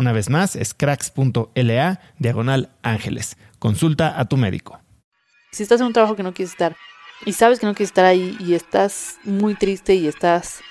[0.00, 3.36] Una vez más, es cracks.la diagonal ángeles.
[3.58, 4.80] Consulta a tu médico.
[5.52, 6.74] Si estás en un trabajo que no quieres estar
[7.26, 10.62] y sabes que no quieres estar ahí y estás muy triste y estás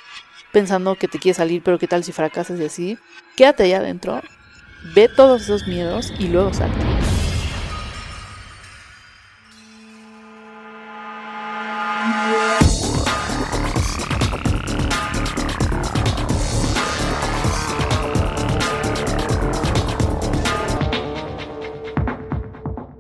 [0.52, 2.98] pensando que te quieres salir, pero qué tal si fracasas y así,
[3.36, 4.20] quédate ahí adentro,
[4.96, 6.72] ve todos esos miedos y luego sal.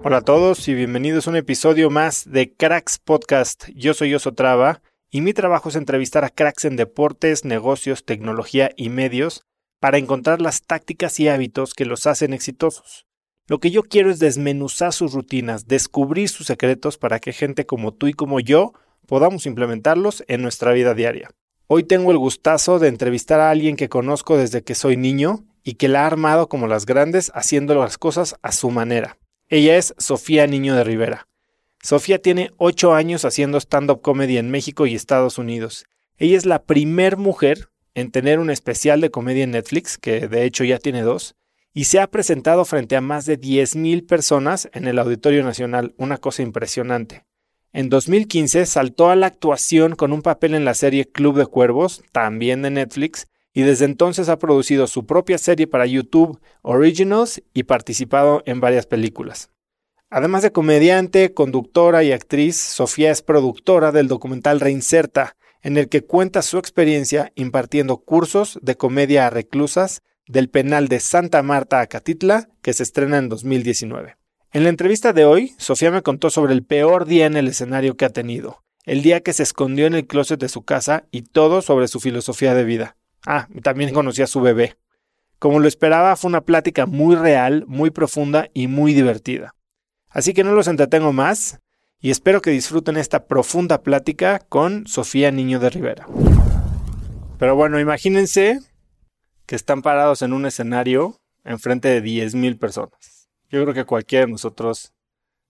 [0.09, 3.67] Hola a todos y bienvenidos a un episodio más de Cracks Podcast.
[3.75, 4.81] Yo soy Oso Traba
[5.11, 9.43] y mi trabajo es entrevistar a cracks en deportes, negocios, tecnología y medios
[9.79, 13.05] para encontrar las tácticas y hábitos que los hacen exitosos.
[13.47, 17.93] Lo que yo quiero es desmenuzar sus rutinas, descubrir sus secretos para que gente como
[17.93, 18.73] tú y como yo
[19.05, 21.29] podamos implementarlos en nuestra vida diaria.
[21.67, 25.75] Hoy tengo el gustazo de entrevistar a alguien que conozco desde que soy niño y
[25.75, 29.19] que la ha armado como las grandes haciendo las cosas a su manera.
[29.51, 31.27] Ella es Sofía Niño de Rivera.
[31.81, 35.85] Sofía tiene ocho años haciendo stand-up comedy en México y Estados Unidos.
[36.19, 40.43] Ella es la primer mujer en tener un especial de comedia en Netflix, que de
[40.43, 41.35] hecho ya tiene dos,
[41.73, 46.19] y se ha presentado frente a más de 10.000 personas en el Auditorio Nacional, una
[46.19, 47.25] cosa impresionante.
[47.73, 52.03] En 2015 saltó a la actuación con un papel en la serie Club de Cuervos,
[52.11, 57.63] también de Netflix, y desde entonces ha producido su propia serie para YouTube, Originals, y
[57.63, 59.49] participado en varias películas.
[60.09, 66.03] Además de comediante, conductora y actriz, Sofía es productora del documental Reinserta, en el que
[66.03, 71.87] cuenta su experiencia impartiendo cursos de comedia a reclusas del penal de Santa Marta a
[71.87, 74.15] Catitla, que se estrena en 2019.
[74.51, 77.95] En la entrevista de hoy, Sofía me contó sobre el peor día en el escenario
[77.95, 81.21] que ha tenido, el día que se escondió en el closet de su casa y
[81.21, 82.95] todo sobre su filosofía de vida.
[83.25, 84.77] Ah, también conocí a su bebé.
[85.39, 89.55] Como lo esperaba, fue una plática muy real, muy profunda y muy divertida.
[90.09, 91.59] Así que no los entretengo más
[92.01, 96.07] y espero que disfruten esta profunda plática con Sofía Niño de Rivera.
[97.37, 98.59] Pero bueno, imagínense
[99.45, 103.29] que están parados en un escenario enfrente de 10.000 personas.
[103.49, 104.93] Yo creo que cualquiera de nosotros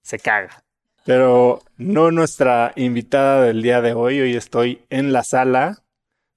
[0.02, 0.64] se caga.
[1.04, 4.20] Pero no nuestra invitada del día de hoy.
[4.20, 5.79] Hoy estoy en la sala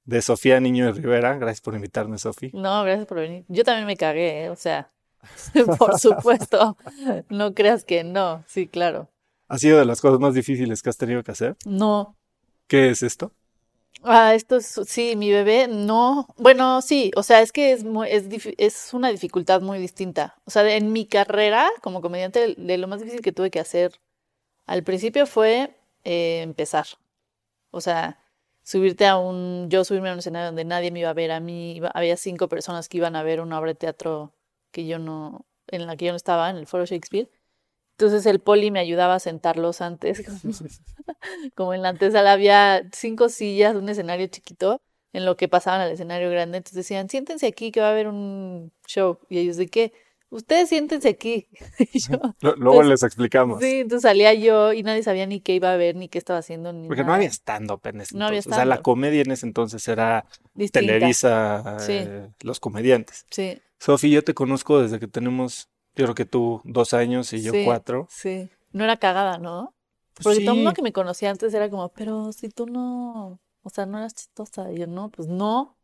[0.06, 1.36] de Sofía Niño de Rivera.
[1.38, 2.50] Gracias por invitarme, Sofía.
[2.54, 3.46] No, gracias por venir.
[3.48, 4.50] Yo también me cagué, ¿eh?
[4.50, 4.92] o sea,
[5.78, 6.78] por supuesto.
[7.30, 8.44] No creas que no.
[8.48, 9.10] Sí, claro.
[9.48, 11.56] ¿Ha sido de las cosas más difíciles que has tenido que hacer?
[11.66, 12.18] No.
[12.68, 13.34] ¿Qué es esto?
[14.02, 16.28] Ah, esto es, sí, mi bebé, no.
[16.38, 18.26] Bueno, sí, o sea, es que es, muy, es,
[18.58, 20.36] es una dificultad muy distinta.
[20.46, 24.02] O sea, en mi carrera como comediante, de lo más difícil que tuve que hacer
[24.66, 26.86] al principio fue eh, empezar.
[27.72, 28.23] O sea,
[28.64, 31.40] subirte a un, yo subirme a un escenario donde nadie me iba a ver, a
[31.40, 34.34] mí había cinco personas que iban a ver una obra de teatro
[34.72, 37.30] que yo no, en la que yo no estaba, en el Foro Shakespeare.
[37.98, 40.24] Entonces el poli me ayudaba a sentarlos antes,
[41.56, 44.82] como, en la antesala había cinco sillas, un escenario chiquito,
[45.14, 46.58] en lo que pasaban al escenario grande.
[46.58, 49.20] Entonces decían, siéntense aquí que va a haber un show.
[49.30, 49.94] Y ellos de qué,
[50.34, 51.48] ustedes siéntense aquí.
[52.58, 53.62] Luego les explicamos.
[53.62, 56.40] Sí, entonces salía yo y nadie sabía ni qué iba a ver, ni qué estaba
[56.40, 56.74] haciendo.
[56.74, 58.48] Ni Porque no había stand-up en ese entonces.
[58.48, 60.26] O sea, la comedia en ese entonces era
[60.72, 63.26] Televisa, eh, los comediantes.
[63.30, 63.60] Sí.
[63.80, 67.52] Sofi, yo te conozco desde que tenemos, yo creo que tú dos años y yo
[67.66, 68.08] cuatro.
[68.10, 69.74] Sí, no era cagada, ¿no?
[70.14, 73.40] Pues Porque todo el mundo que me conocía antes era como, pero si tú no,
[73.64, 74.72] o sea, no eras chistosa.
[74.72, 75.76] Y yo, no, pues no.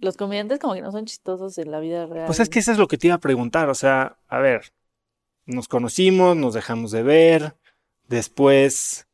[0.00, 2.26] Los comediantes como que no son chistosos en la vida real.
[2.26, 4.72] Pues es que eso es lo que te iba a preguntar, o sea, a ver,
[5.46, 7.56] nos conocimos, nos dejamos de ver,
[8.08, 9.06] después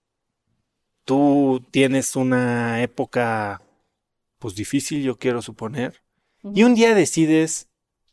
[1.04, 3.62] tú tienes una época,
[4.38, 6.02] pues difícil, yo quiero suponer,
[6.54, 7.68] y un día decides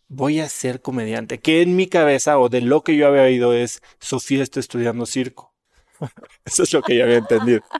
[0.08, 1.40] voy a ser comediante.
[1.40, 5.06] Que en mi cabeza o de lo que yo había oído es, Sofía está estudiando
[5.06, 5.54] circo.
[6.46, 7.62] Eso es lo que yo había entendido.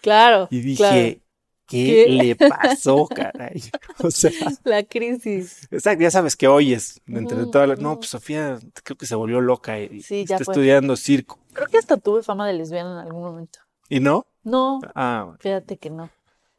[0.00, 0.46] Claro.
[0.50, 1.19] Y dije,
[1.70, 3.62] ¿qué, le pasó, caray?
[4.02, 4.30] O sea.
[4.64, 5.68] La crisis.
[5.70, 7.78] Exacto, ya sabes que oyes entre todas las.
[7.78, 11.38] No, pues Sofía creo que se volvió loca y está estudiando circo.
[11.52, 13.60] Creo que hasta tuve fama de lesbiana en algún momento.
[13.88, 14.26] ¿Y no?
[14.42, 14.80] No.
[14.94, 16.10] Ah, Fíjate que no.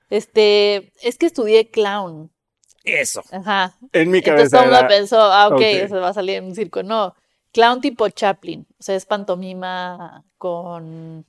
[0.09, 2.31] Este, es que estudié clown.
[2.83, 3.21] Eso.
[3.31, 3.77] Ajá.
[3.93, 4.57] En mi cabeza.
[4.57, 6.83] Entonces todo el pensó, ah, ok, eso va a salir en un circo.
[6.83, 7.15] No,
[7.51, 8.65] clown tipo Chaplin.
[8.79, 11.25] O sea, es pantomima con.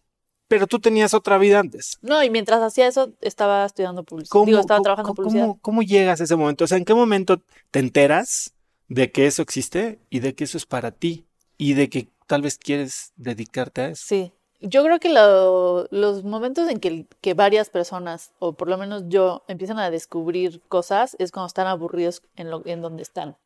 [0.53, 1.99] Pero tú tenías otra vida antes.
[2.03, 4.45] No, y mientras hacía eso, estaba estudiando publicidad.
[4.45, 5.43] Digo, estaba trabajando en publicidad.
[5.45, 6.65] ¿cómo, ¿Cómo llegas a ese momento?
[6.65, 7.41] O sea, ¿en qué momento
[7.71, 8.53] te enteras
[8.87, 11.25] de que eso existe y de que eso es para ti?
[11.57, 14.05] Y de que tal vez quieres dedicarte a eso.
[14.07, 14.35] Sí.
[14.61, 19.45] Yo creo que los momentos en que, que, varias personas, o por lo menos yo,
[19.49, 23.39] empiezan a descubrir cosas es cuando están aburridos en, lo, en donde están.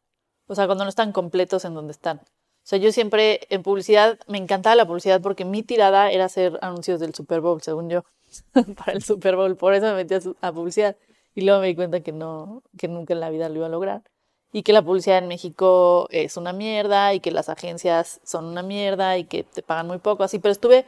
[0.48, 2.20] O sea, cuando no están completos en donde están.
[2.66, 6.58] O sea, yo siempre en publicidad, me encantaba la publicidad porque mi tirada era hacer
[6.62, 8.04] anuncios del Super Bowl, según yo,
[8.76, 9.54] para el Super Bowl.
[9.54, 10.96] Por eso me metí a, publicidad.
[11.36, 13.68] Y luego me di cuenta que no, que nunca en la vida lo iba a
[13.68, 14.02] lograr
[14.52, 18.64] y que la publicidad en México es una mierda y que las agencias son una
[18.64, 20.86] mierda y que te pagan muy poco, así, pero estuve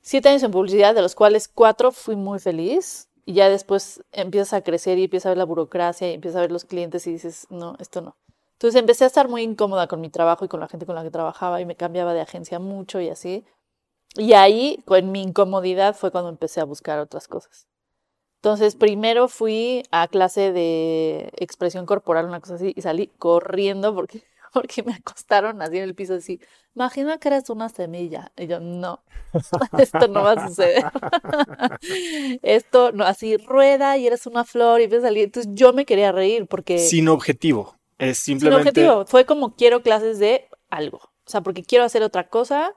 [0.00, 3.08] siete años en publicidad, de los cuales cuatro fui muy feliz.
[3.24, 6.42] Y ya después empiezas a crecer y empiezas a ver la burocracia y empiezas a
[6.42, 8.16] ver los clientes y dices, no, esto no.
[8.58, 11.04] Entonces empecé a estar muy incómoda con mi trabajo y con la gente con la
[11.04, 13.44] que trabajaba y me cambiaba de agencia mucho y así.
[14.16, 17.68] Y ahí, con mi incomodidad, fue cuando empecé a buscar otras cosas.
[18.42, 24.24] Entonces, primero fui a clase de expresión corporal, una cosa así, y salí corriendo porque
[24.52, 26.40] porque me acostaron así en el piso así,
[26.74, 28.32] imagina que eres una semilla.
[28.36, 29.02] Y yo, no,
[29.78, 30.84] esto no va a suceder.
[32.42, 35.24] esto no, así rueda y eres una flor y ves salir.
[35.24, 36.78] Entonces yo me quería reír porque...
[36.78, 38.72] Sin objetivo, es simplemente...
[38.72, 40.98] Sin objetivo, fue como quiero clases de algo.
[40.98, 42.74] O sea, porque quiero hacer otra cosa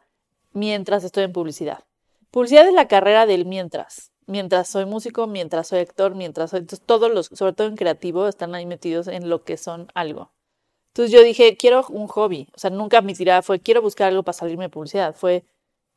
[0.53, 1.85] mientras estoy en publicidad.
[2.31, 4.12] Publicidad es la carrera del mientras.
[4.25, 6.59] Mientras soy músico, mientras soy actor, mientras soy...
[6.59, 10.31] Entonces todos los, sobre todo en creativo, están ahí metidos en lo que son algo.
[10.89, 12.50] Entonces yo dije, quiero un hobby.
[12.56, 15.15] O sea, nunca mi tirada fue, quiero buscar algo para salirme de publicidad.
[15.15, 15.45] Fue,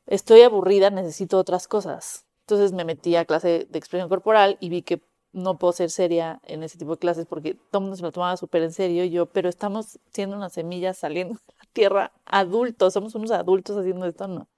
[0.06, 2.26] estoy aburrida, necesito otras cosas.
[2.42, 5.02] Entonces me metí a clase de expresión corporal y vi que
[5.34, 8.12] no puedo ser seria en ese tipo de clases porque todo el mundo se lo
[8.12, 9.04] tomaba súper en serio.
[9.04, 13.76] Y yo, pero estamos siendo unas semillas saliendo de la tierra adultos, somos unos adultos
[13.76, 14.48] haciendo esto, no.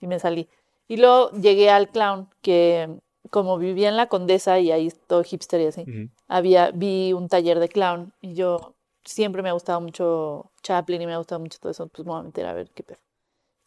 [0.00, 0.48] Y me salí.
[0.88, 2.88] Y luego llegué al clown, que
[3.30, 5.84] como vivía en la Condesa y ahí todo hipster y así,
[6.26, 11.06] había, vi un taller de clown y yo siempre me ha gustado mucho Chaplin y
[11.06, 12.98] me ha gustado mucho todo eso, pues me voy a meter a ver qué pedo.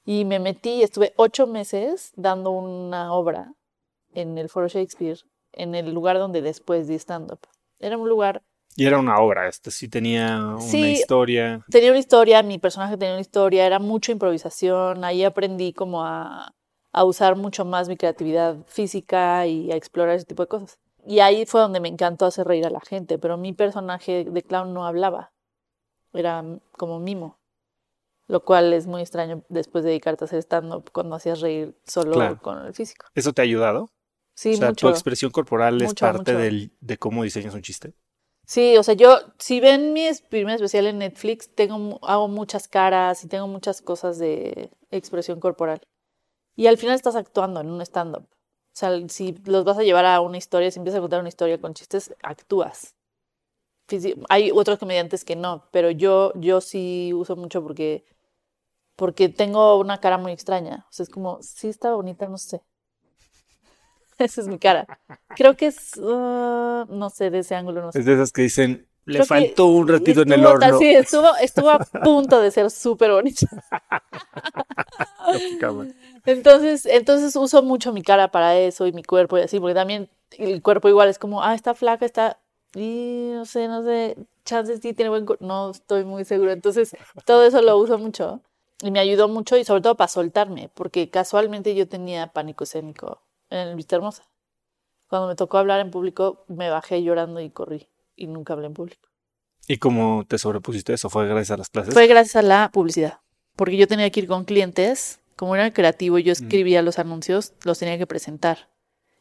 [0.05, 3.53] Y me metí estuve ocho meses dando una obra
[4.13, 5.19] en el Foro Shakespeare,
[5.53, 7.39] en el lugar donde después di stand-up.
[7.79, 8.41] Era un lugar...
[8.75, 11.63] Y era una obra, este sí tenía una historia.
[11.69, 16.55] Tenía una historia, mi personaje tenía una historia, era mucha improvisación, ahí aprendí como a,
[16.91, 20.79] a usar mucho más mi creatividad física y a explorar ese tipo de cosas.
[21.05, 24.41] Y ahí fue donde me encantó hacer reír a la gente, pero mi personaje de
[24.41, 25.33] clown no hablaba,
[26.13, 27.37] era como mimo,
[28.27, 32.39] lo cual es muy extraño después de dedicarte a hacer stand-up cuando hacías reír solo
[32.41, 33.05] con el físico.
[33.13, 33.91] ¿Eso te ha ayudado?
[34.35, 37.93] Sí, o sea, ¿Tu expresión corporal es parte Del, de cómo diseñas un chiste?
[38.45, 43.23] Sí, o sea, yo, si ven mi primer especial en Netflix, tengo, hago muchas caras
[43.23, 45.81] y tengo muchas cosas de expresión corporal.
[46.55, 48.27] Y al final estás actuando en un stand-up.
[48.29, 51.29] O sea, si los vas a llevar a una historia, si empiezas a contar una
[51.29, 52.95] historia con chistes, actúas.
[54.29, 58.05] Hay otros comediantes que no, pero yo, yo sí uso mucho porque,
[58.95, 60.85] porque tengo una cara muy extraña.
[60.89, 62.61] O sea, es como, sí está bonita, no sé.
[64.23, 64.87] Esa es mi cara.
[65.35, 67.99] Creo que es, uh, no sé, de ese ángulo, no sé.
[67.99, 70.79] Es de esas que dicen, le Creo faltó un ratito en el horno.
[70.79, 73.45] Sí, estuvo, estuvo a punto de ser súper bonito.
[76.25, 80.09] Entonces, entonces uso mucho mi cara para eso y mi cuerpo y así, porque también
[80.31, 82.39] el cuerpo igual es como, ah, está flaca, está,
[82.75, 84.15] y no sé, no sé,
[84.45, 86.53] chances sí tiene buen cuerpo, no estoy muy segura.
[86.53, 88.41] Entonces, todo eso lo uso mucho
[88.81, 93.19] y me ayudó mucho y sobre todo para soltarme, porque casualmente yo tenía pánico escénico
[93.53, 94.23] en el Vista Hermosa.
[95.07, 98.73] Cuando me tocó hablar en público, me bajé llorando y corrí y nunca hablé en
[98.73, 99.09] público.
[99.67, 101.09] ¿Y cómo te sobrepusiste eso?
[101.09, 101.93] ¿Fue gracias a las clases?
[101.93, 103.19] Fue gracias a la publicidad,
[103.55, 107.79] porque yo tenía que ir con clientes, como era creativo, yo escribía los anuncios, los
[107.79, 108.69] tenía que presentar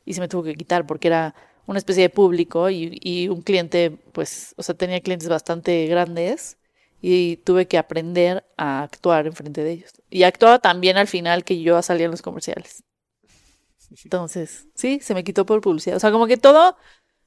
[0.04, 1.34] y se me tuvo que quitar porque era
[1.66, 6.58] una especie de público y, y un cliente, pues, o sea, tenía clientes bastante grandes
[7.00, 9.92] y tuve que aprender a actuar enfrente de ellos.
[10.10, 12.82] Y actuaba también al final que yo salía en los comerciales.
[14.04, 15.96] Entonces, sí, se me quitó por publicidad.
[15.96, 16.76] O sea, como que todo,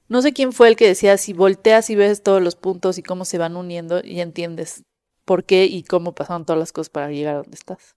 [0.07, 3.03] no sé quién fue el que decía, si volteas y ves todos los puntos y
[3.03, 4.83] cómo se van uniendo y entiendes
[5.25, 7.95] por qué y cómo pasaron todas las cosas para llegar a donde estás.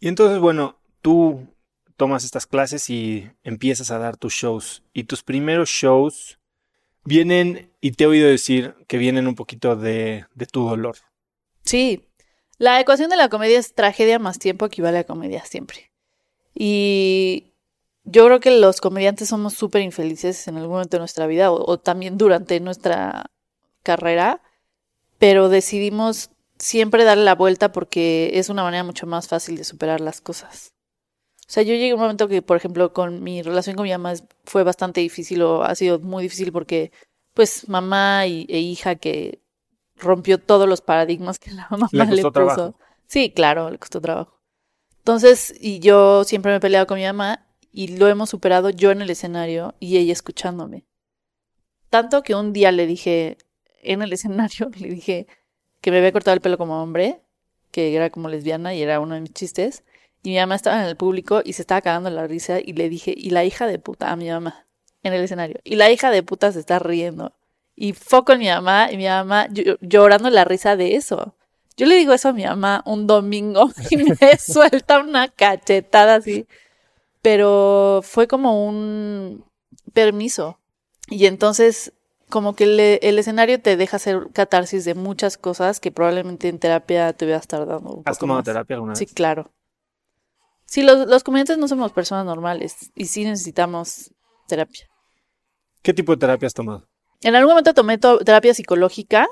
[0.00, 1.46] Y entonces, bueno, tú
[1.96, 4.82] tomas estas clases y empiezas a dar tus shows.
[4.92, 6.38] Y tus primeros shows
[7.04, 10.96] vienen, y te he oído decir que vienen un poquito de, de tu dolor.
[11.64, 12.08] Sí,
[12.58, 15.90] la ecuación de la comedia es tragedia más tiempo equivale a comedia siempre.
[16.54, 17.52] Y
[18.06, 21.70] yo creo que los comediantes somos súper infelices en algún momento de nuestra vida o,
[21.70, 23.26] o también durante nuestra
[23.82, 24.42] carrera,
[25.18, 30.00] pero decidimos siempre darle la vuelta porque es una manera mucho más fácil de superar
[30.00, 30.72] las cosas.
[31.48, 33.92] O sea, yo llegué a un momento que, por ejemplo, con mi relación con mi
[33.92, 36.90] mamá fue bastante difícil o ha sido muy difícil porque,
[37.34, 39.40] pues, mamá y, e hija que
[39.96, 42.32] rompió todos los paradigmas que la mamá Le puso.
[42.32, 42.74] trabajo.
[43.06, 44.40] Sí, claro, le costó trabajo.
[44.98, 48.90] Entonces, y yo siempre me he peleado con mi mamá y lo hemos superado yo
[48.90, 50.84] en el escenario y ella escuchándome.
[51.90, 53.38] Tanto que un día le dije,
[53.82, 55.26] en el escenario, le dije
[55.80, 57.20] que me había cortado el pelo como hombre,
[57.70, 59.84] que era como lesbiana y era uno de mis chistes.
[60.22, 62.88] Y mi mamá estaba en el público y se estaba cagando la risa y le
[62.88, 64.66] dije, y la hija de puta a mi mamá
[65.02, 65.60] en el escenario.
[65.62, 67.32] Y la hija de puta se está riendo.
[67.76, 71.36] Y foco en mi mamá y mi mamá llo- llorando la risa de eso.
[71.76, 76.46] Yo le digo eso a mi mamá un domingo y me suelta una cachetada así.
[77.26, 79.44] Pero fue como un
[79.92, 80.60] permiso.
[81.08, 81.92] Y entonces,
[82.28, 87.12] como que el escenario te deja hacer catarsis de muchas cosas que probablemente en terapia
[87.14, 88.44] te hubieras tardando un ¿Has poco tomado más.
[88.44, 89.00] terapia alguna vez?
[89.00, 89.50] Sí, claro.
[90.66, 94.12] Sí, los, los comediantes no somos personas normales y sí necesitamos
[94.46, 94.86] terapia.
[95.82, 96.86] ¿Qué tipo de terapia has tomado?
[97.22, 99.26] En algún momento tomé to- terapia psicológica,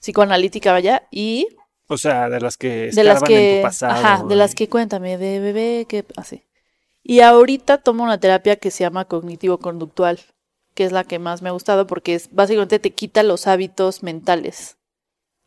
[0.00, 1.46] psicoanalítica, vaya, y
[1.88, 3.92] O sea, de las que de las que, en tu pasado.
[3.92, 6.42] ajá, de las que cuéntame, de bebé, que así.
[7.06, 10.20] Y ahorita tomo una terapia que se llama cognitivo-conductual,
[10.74, 14.02] que es la que más me ha gustado porque es básicamente te quita los hábitos
[14.02, 14.78] mentales.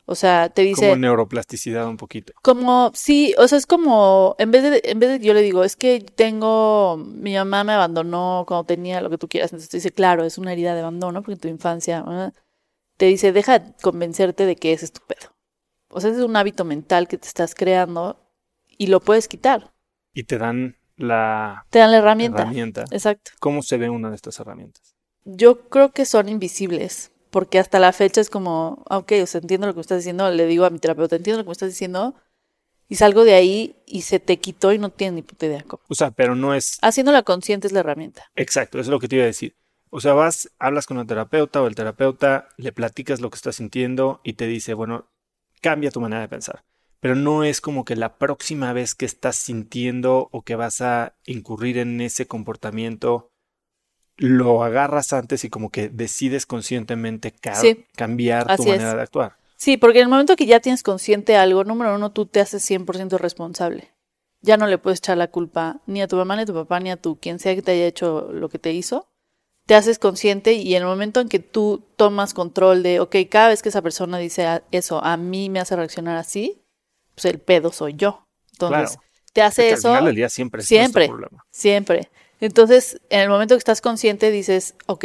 [0.06, 2.32] O sea, te dice Como neuroplasticidad un poquito.
[2.42, 5.42] como sí, o sea, es como en vez de en vez de que yo le
[5.42, 9.68] digo, es que tengo mi mamá me abandonó cuando tenía lo que tú quieras, entonces
[9.68, 12.32] te dice, claro, es una herida de abandono porque en tu infancia
[12.96, 15.34] te dice, deja de convencerte de que es tu pedo.
[15.90, 18.16] O sea, ese es un hábito mental que te estás creando
[18.66, 19.74] y lo puedes quitar.
[20.14, 22.42] Y te dan la Te dan la herramienta.
[22.42, 22.84] herramienta.
[22.90, 23.30] Exacto.
[23.40, 24.94] ¿Cómo se ve una de estas herramientas?
[25.24, 29.66] Yo creo que son invisibles, porque hasta la fecha es como, ok, o sea, entiendo
[29.66, 31.68] lo que me estás diciendo, le digo a mi terapeuta, entiendo lo que me estás
[31.70, 32.14] diciendo,
[32.88, 35.82] y salgo de ahí y se te quitó y no tienes ni puta idea cómo.
[35.88, 38.30] O sea, pero no es Haciéndola consciente es la herramienta.
[38.34, 39.56] exacto, eso es lo que te iba a decir.
[39.90, 43.56] O sea, vas, hablas con el terapeuta o el terapeuta, le platicas lo que estás
[43.56, 45.06] sintiendo y te dice, bueno,
[45.62, 46.64] cambia tu manera de pensar.
[47.00, 51.14] Pero no es como que la próxima vez que estás sintiendo o que vas a
[51.26, 53.30] incurrir en ese comportamiento,
[54.16, 58.68] lo agarras antes y como que decides conscientemente ca- Sí, cambiar tu es.
[58.68, 59.36] manera de actuar.
[59.56, 62.62] Sí, porque en el momento que ya tienes consciente algo, número uno, tú te haces
[62.64, 63.92] 100% responsable.
[64.40, 66.78] Ya no le puedes echar la culpa ni a tu mamá, ni a tu papá,
[66.80, 69.08] ni a tu quien sea que te haya hecho lo que te hizo.
[69.66, 73.48] Te haces consciente y en el momento en que tú tomas control de, ok, cada
[73.48, 76.62] vez que esa persona dice eso, a mí me hace reaccionar así,
[77.20, 78.24] pues el pedo soy yo.
[78.52, 79.02] Entonces, Claro.
[79.32, 81.08] te hace eso al final del día siempre es siempre.
[81.08, 81.44] problema.
[81.50, 82.08] siempre.
[82.40, 85.04] Entonces, en el momento que estás consciente, dices, ok,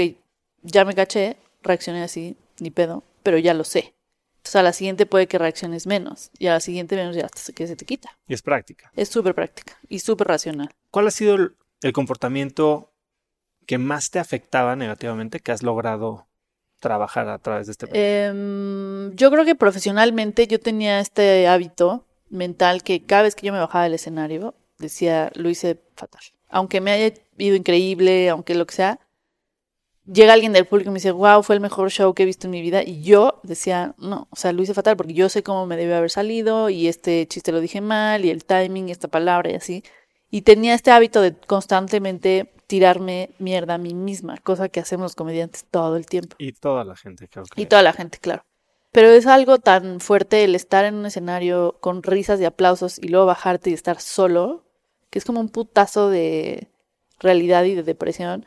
[0.62, 3.94] ya me caché, reaccioné así, ni pedo, pero ya lo sé.
[4.38, 7.52] Entonces, a la siguiente puede que reacciones menos, y a la siguiente menos ya hasta
[7.54, 8.18] que se te quita.
[8.28, 8.92] Y es práctica.
[8.96, 10.70] Es súper práctica y súper racional.
[10.92, 12.92] ¿Cuál ha sido el, el comportamiento
[13.66, 16.28] que más te afectaba negativamente que has logrado
[16.84, 22.84] trabajar a través de este Em, yo creo que profesionalmente yo tenía este hábito mental
[22.84, 26.22] que cada vez que yo me bajaba del escenario decía, lo hice fatal.
[26.50, 29.00] aunque me haya ido increíble, aunque lo que sea,
[30.06, 32.48] llega alguien del público y me dice, wow, fue el mejor show que he visto
[32.48, 32.84] en mi vida.
[32.84, 35.96] Y yo decía, no, o sea, lo hice fatal porque yo sé cómo me debe
[35.96, 39.56] haber salido y este chiste lo dije mal y el timing y esta palabra y
[39.56, 39.84] así.
[40.30, 45.16] Y tenía este hábito de constantemente tirarme mierda a mí misma, cosa que hacemos los
[45.16, 46.36] comediantes todo el tiempo.
[46.40, 47.62] Y toda la gente, creo que.
[47.62, 48.44] Y toda la gente, claro.
[48.92, 53.08] Pero es algo tan fuerte el estar en un escenario con risas y aplausos y
[53.08, 54.64] luego bajarte y estar solo,
[55.10, 56.68] que es como un putazo de
[57.20, 58.46] realidad y de depresión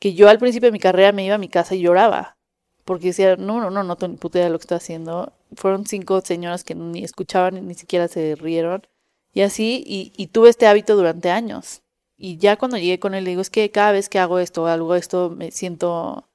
[0.00, 2.36] que yo al principio de mi carrera me iba a mi casa y lloraba.
[2.84, 5.32] Porque decía, no, no, no, no tengo ni puta idea de lo que estoy haciendo.
[5.54, 8.86] Fueron cinco señoras que ni escuchaban ni siquiera se rieron.
[9.32, 11.82] Y así, y, y tuve este hábito durante años.
[12.22, 14.64] Y ya cuando llegué con él, le digo, es que cada vez que hago esto
[14.64, 16.28] o algo esto, me siento.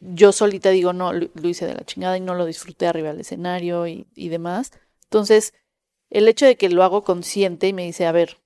[0.00, 3.22] Yo solita digo, no, lo, hice de la chingada y no lo disfruté arriba del
[3.22, 4.72] escenario y, y demás.
[5.04, 5.54] Entonces,
[6.10, 8.36] el hecho de que lo hago consciente y me dice, a ver,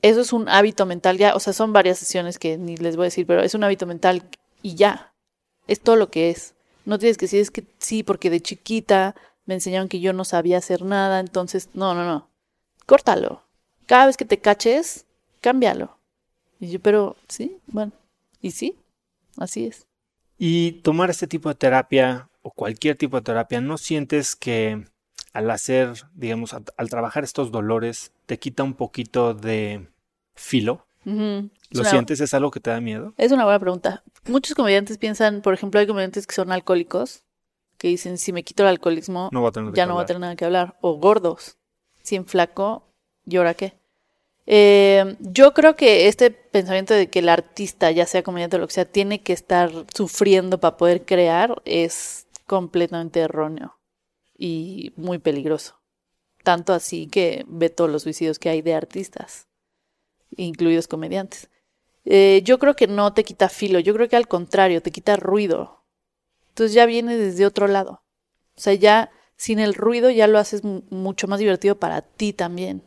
[0.00, 3.04] eso es un hábito mental ya, o sea, son varias sesiones que ni les voy
[3.04, 4.22] a decir, pero es un hábito mental
[4.62, 5.12] y ya,
[5.66, 6.54] es todo lo que es.
[6.86, 10.24] No tienes que decir, es que sí, porque de chiquita me enseñaron que yo no
[10.24, 12.30] sabía hacer nada, entonces, no, no, no,
[12.86, 13.42] córtalo.
[13.84, 15.04] Cada vez que te caches,
[15.42, 15.95] cámbialo.
[16.60, 17.92] Y yo, pero, sí, bueno,
[18.40, 18.76] y sí,
[19.36, 19.86] así es.
[20.38, 24.84] Y tomar este tipo de terapia o cualquier tipo de terapia, ¿no sientes que
[25.32, 29.88] al hacer, digamos, al, al trabajar estos dolores, te quita un poquito de
[30.34, 30.86] filo?
[31.04, 32.20] ¿Lo una- sientes?
[32.20, 33.14] ¿Es algo que te da miedo?
[33.16, 34.02] Es una buena pregunta.
[34.26, 37.22] Muchos comediantes piensan, por ejemplo, hay comediantes que son alcohólicos,
[37.78, 40.44] que dicen, si me quito el alcoholismo, No ya no va a tener nada que
[40.44, 40.76] hablar.
[40.80, 41.58] O gordos.
[42.02, 42.88] Si en flaco,
[43.24, 43.74] ¿y ahora qué?
[44.46, 48.66] Eh, yo creo que este pensamiento de que el artista, ya sea comediante o lo
[48.68, 53.78] que sea, tiene que estar sufriendo para poder crear es completamente erróneo
[54.38, 55.80] y muy peligroso.
[56.44, 59.48] Tanto así que ve todos los suicidios que hay de artistas,
[60.36, 61.50] incluidos comediantes.
[62.04, 65.16] Eh, yo creo que no te quita filo, yo creo que al contrario, te quita
[65.16, 65.84] ruido.
[66.50, 68.02] Entonces ya viene desde otro lado.
[68.56, 72.32] O sea, ya sin el ruido ya lo haces mu- mucho más divertido para ti
[72.32, 72.84] también.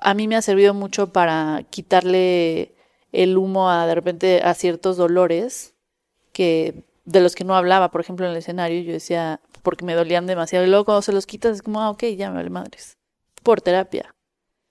[0.00, 2.74] A mí me ha servido mucho para quitarle
[3.12, 5.74] el humo a de repente a ciertos dolores
[6.32, 9.94] que de los que no hablaba, por ejemplo, en el escenario, yo decía, porque me
[9.94, 10.64] dolían demasiado.
[10.64, 12.96] Y luego cuando se los quitas es como, ah, ok, ya me vale madres.
[13.42, 14.14] Por terapia.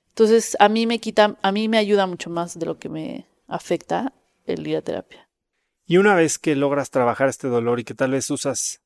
[0.09, 3.27] Entonces, a mí me quita, a mí me ayuda mucho más de lo que me
[3.47, 4.13] afecta
[4.45, 5.29] el ir a terapia.
[5.86, 8.81] Y una vez que logras trabajar este dolor y que tal vez usas,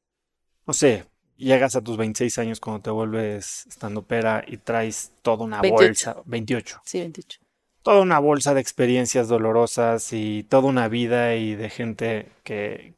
[0.66, 1.06] no sé,
[1.38, 5.86] llegas a tus 26 años cuando te vuelves estando pera y traes toda una 28.
[5.86, 7.40] bolsa, 28, Sí, 28.
[7.84, 12.94] toda una bolsa de experiencias dolorosas y toda una vida y de gente que,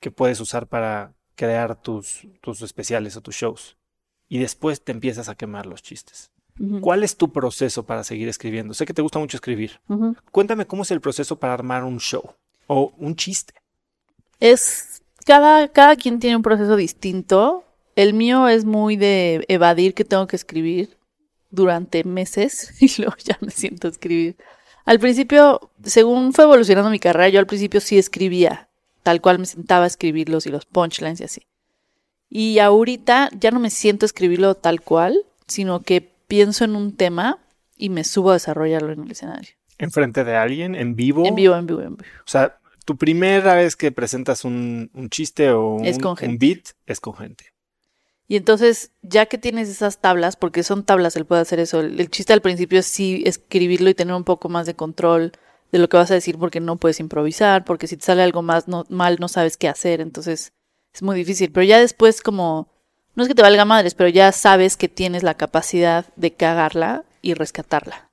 [0.00, 3.76] que puedes usar para crear tus, tus especiales o tus shows.
[4.28, 6.30] Y después te empiezas a quemar los chistes.
[6.80, 8.74] ¿Cuál es tu proceso para seguir escribiendo?
[8.74, 9.80] Sé que te gusta mucho escribir.
[10.30, 12.22] Cuéntame cómo es el proceso para armar un show
[12.68, 13.54] o un chiste.
[14.40, 17.64] Es cada, cada quien tiene un proceso distinto.
[17.96, 20.96] El mío es muy de evadir que tengo que escribir
[21.50, 24.36] durante meses y luego ya me siento a escribir.
[24.84, 28.68] Al principio, según fue evolucionando mi carrera, yo al principio sí escribía,
[29.02, 31.46] tal cual me sentaba a escribirlos y los punchlines y así.
[32.28, 36.96] Y ahorita ya no me siento a escribirlo tal cual, sino que pienso en un
[36.96, 37.38] tema
[37.76, 39.50] y me subo a desarrollarlo en el escenario.
[39.78, 40.74] ¿Enfrente de alguien?
[40.74, 41.24] ¿En vivo?
[41.26, 42.08] En vivo, en vivo, en vivo.
[42.20, 45.82] O sea, tu primera vez que presentas un, un chiste o un,
[46.38, 47.53] beat es con gente.
[48.26, 51.80] Y entonces, ya que tienes esas tablas, porque son tablas, él puede hacer eso.
[51.80, 55.32] El, el chiste al principio es sí escribirlo y tener un poco más de control
[55.72, 58.42] de lo que vas a decir, porque no puedes improvisar, porque si te sale algo
[58.42, 60.52] más no- mal no sabes qué hacer, entonces
[60.94, 61.52] es muy difícil.
[61.52, 62.68] Pero ya después, como,
[63.14, 67.04] no es que te valga madres, pero ya sabes que tienes la capacidad de cagarla
[67.22, 68.08] y rescatarla.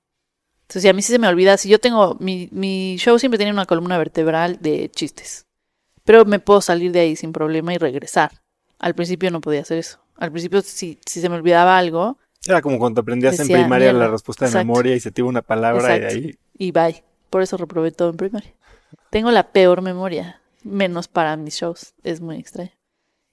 [0.63, 3.37] Entonces, si a mí sí se me olvida, si yo tengo, mi, mi show siempre
[3.37, 5.45] tiene una columna vertebral de chistes,
[6.03, 8.31] pero me puedo salir de ahí sin problema y regresar.
[8.81, 9.99] Al principio no podía hacer eso.
[10.17, 13.93] Al principio, si, si se me olvidaba algo, Era como cuando aprendías Decía, en primaria
[13.93, 14.65] la respuesta de Exacto.
[14.65, 16.17] memoria y se te iba una palabra Exacto.
[16.17, 16.35] y de ahí.
[16.57, 17.03] y bye.
[17.29, 18.53] Por eso reprobé todo en primaria.
[19.09, 21.93] Tengo la peor memoria, menos para mis shows.
[22.03, 22.71] Es muy extraño.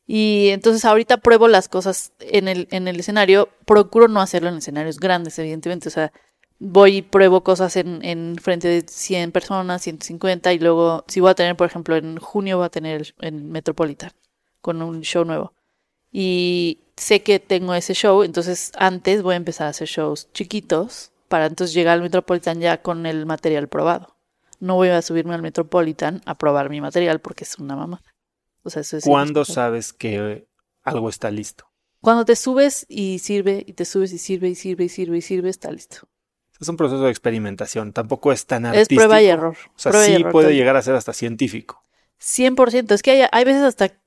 [0.07, 3.49] Y entonces ahorita pruebo las cosas en el, en el escenario.
[3.67, 5.89] Procuro no hacerlo en escenarios grandes, evidentemente.
[5.89, 6.13] O sea,
[6.59, 10.53] voy y pruebo cosas en, en frente de 100 personas, 150.
[10.53, 13.51] Y luego, si voy a tener, por ejemplo, en junio voy a tener el- en
[13.51, 14.13] Metropolitan
[14.69, 15.55] con un show nuevo.
[16.13, 21.11] Y sé que tengo ese show, entonces antes voy a empezar a hacer shows chiquitos
[21.29, 24.15] para entonces llegar al Metropolitan ya con el material probado.
[24.61, 28.03] No voy a subirme al Metropolitan a probar mi material porque es una mamada.
[28.63, 30.47] O sea, eso es ¿Cuándo sabes que
[30.83, 31.71] algo está listo?
[32.03, 35.23] Cuando te subes y sirve, y te subes y sirve, y sirve, y sirve, y
[35.23, 36.07] sirve, está listo.
[36.61, 38.99] Es un proceso de experimentación, tampoco es tan Es artístico.
[39.01, 39.57] prueba y error.
[39.75, 41.83] O sea, sí error puede llegar a ser hasta científico.
[42.21, 42.93] 100%.
[42.93, 43.99] Es que hay, hay veces hasta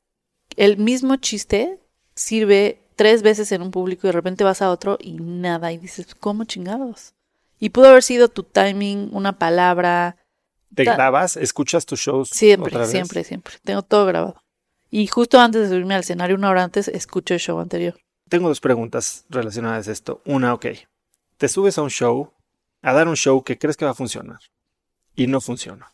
[0.57, 1.79] el mismo chiste
[2.15, 5.71] sirve tres veces en un público y de repente vas a otro y nada.
[5.71, 7.13] Y dices, ¿cómo chingados?
[7.59, 10.17] Y pudo haber sido tu timing, una palabra.
[10.73, 11.37] ¿Te grabas?
[11.37, 12.91] ¿Escuchas tus shows Siempre, otra vez?
[12.91, 13.55] siempre, siempre.
[13.63, 14.41] Tengo todo grabado.
[14.89, 17.97] Y justo antes de subirme al escenario, una hora antes, escucho el show anterior.
[18.29, 20.21] Tengo dos preguntas relacionadas a esto.
[20.25, 20.67] Una, ok.
[21.37, 22.31] Te subes a un show,
[22.81, 24.39] a dar un show que crees que va a funcionar
[25.15, 25.93] y no funciona.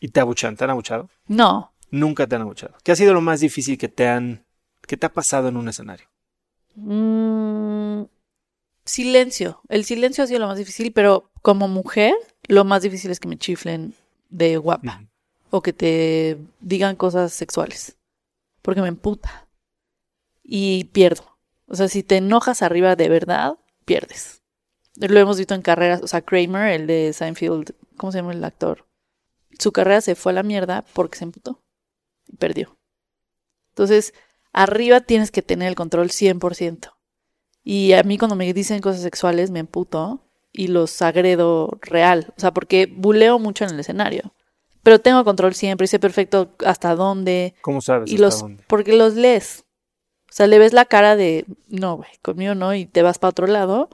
[0.00, 1.10] Y te abuchan, ¿te han abuchado?
[1.26, 2.74] No, Nunca te han abuchado.
[2.84, 4.44] ¿Qué ha sido lo más difícil que te han,
[4.86, 6.08] que te ha pasado en un escenario?
[6.74, 8.04] Mm,
[8.84, 9.60] silencio.
[9.68, 12.14] El silencio ha sido lo más difícil, pero como mujer,
[12.46, 13.94] lo más difícil es que me chiflen
[14.28, 15.02] de guapa
[15.50, 17.96] o que te digan cosas sexuales.
[18.62, 19.48] Porque me emputa.
[20.42, 21.38] Y pierdo.
[21.66, 24.42] O sea, si te enojas arriba de verdad, pierdes.
[24.96, 26.02] Lo hemos visto en carreras.
[26.02, 28.86] O sea, Kramer, el de Seinfeld, ¿cómo se llama el actor?
[29.58, 31.62] Su carrera se fue a la mierda porque se emputó.
[32.28, 32.78] Y perdió.
[33.70, 34.14] Entonces,
[34.52, 36.92] arriba tienes que tener el control 100%.
[37.64, 42.32] Y a mí cuando me dicen cosas sexuales me emputo y los agredo real.
[42.36, 44.34] O sea, porque buleo mucho en el escenario.
[44.82, 47.54] Pero tengo control siempre y sé perfecto hasta dónde.
[47.60, 48.64] ¿Cómo sabes Y hasta los, dónde?
[48.66, 49.64] porque los lees.
[50.30, 53.30] O sea, le ves la cara de, no, güey, conmigo no, y te vas para
[53.30, 53.90] otro lado.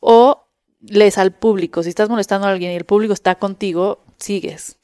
[0.00, 0.46] O
[0.80, 1.82] lees al público.
[1.82, 4.75] Si estás molestando a alguien y el público está contigo, sigues.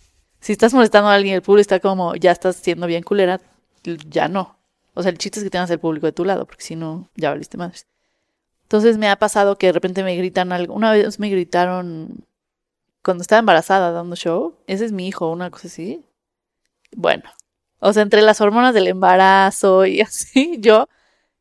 [0.42, 3.40] Si estás molestando a alguien el público está como, ya estás siendo bien culera,
[4.09, 4.59] ya no.
[4.94, 7.09] O sea, el chiste es que tengas el público de tu lado, porque si no,
[7.14, 7.87] ya valiste madres.
[8.64, 10.74] Entonces me ha pasado que de repente me gritan algo.
[10.74, 12.26] Una vez me gritaron
[13.05, 14.57] cuando estaba embarazada dando show.
[14.66, 16.05] Ese es mi hijo, una cosa así.
[16.96, 17.24] Bueno,
[17.78, 20.88] o sea, entre las hormonas del embarazo y así, yo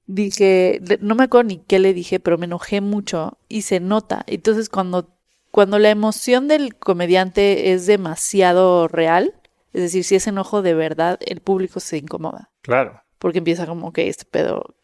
[0.05, 4.23] dije, no me acuerdo ni qué le dije, pero me enojé mucho y se nota.
[4.27, 5.09] Entonces, cuando,
[5.51, 9.35] cuando la emoción del comediante es demasiado real,
[9.73, 12.51] es decir, si es enojo de verdad, el público se incomoda.
[12.61, 13.01] Claro.
[13.19, 14.75] Porque empieza como que este pedo.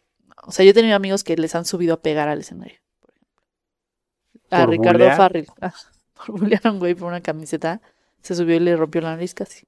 [0.44, 2.78] O sea, yo he tenido amigos que les han subido a pegar al escenario.
[3.00, 3.38] por ejemplo.
[4.50, 5.16] A ¿Por Ricardo bulear?
[5.16, 5.46] Farril.
[5.60, 5.74] Ah,
[6.26, 7.80] por bulear a un güey por una camiseta.
[8.22, 9.66] Se subió y le rompió la nariz casi.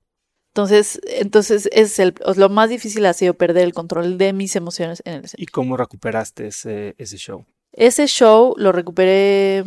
[0.48, 5.00] Entonces, entonces es el, lo más difícil ha sido perder el control de mis emociones
[5.04, 5.44] en el escenario.
[5.44, 7.46] ¿Y cómo recuperaste ese, ese show?
[7.72, 9.64] Ese show lo recuperé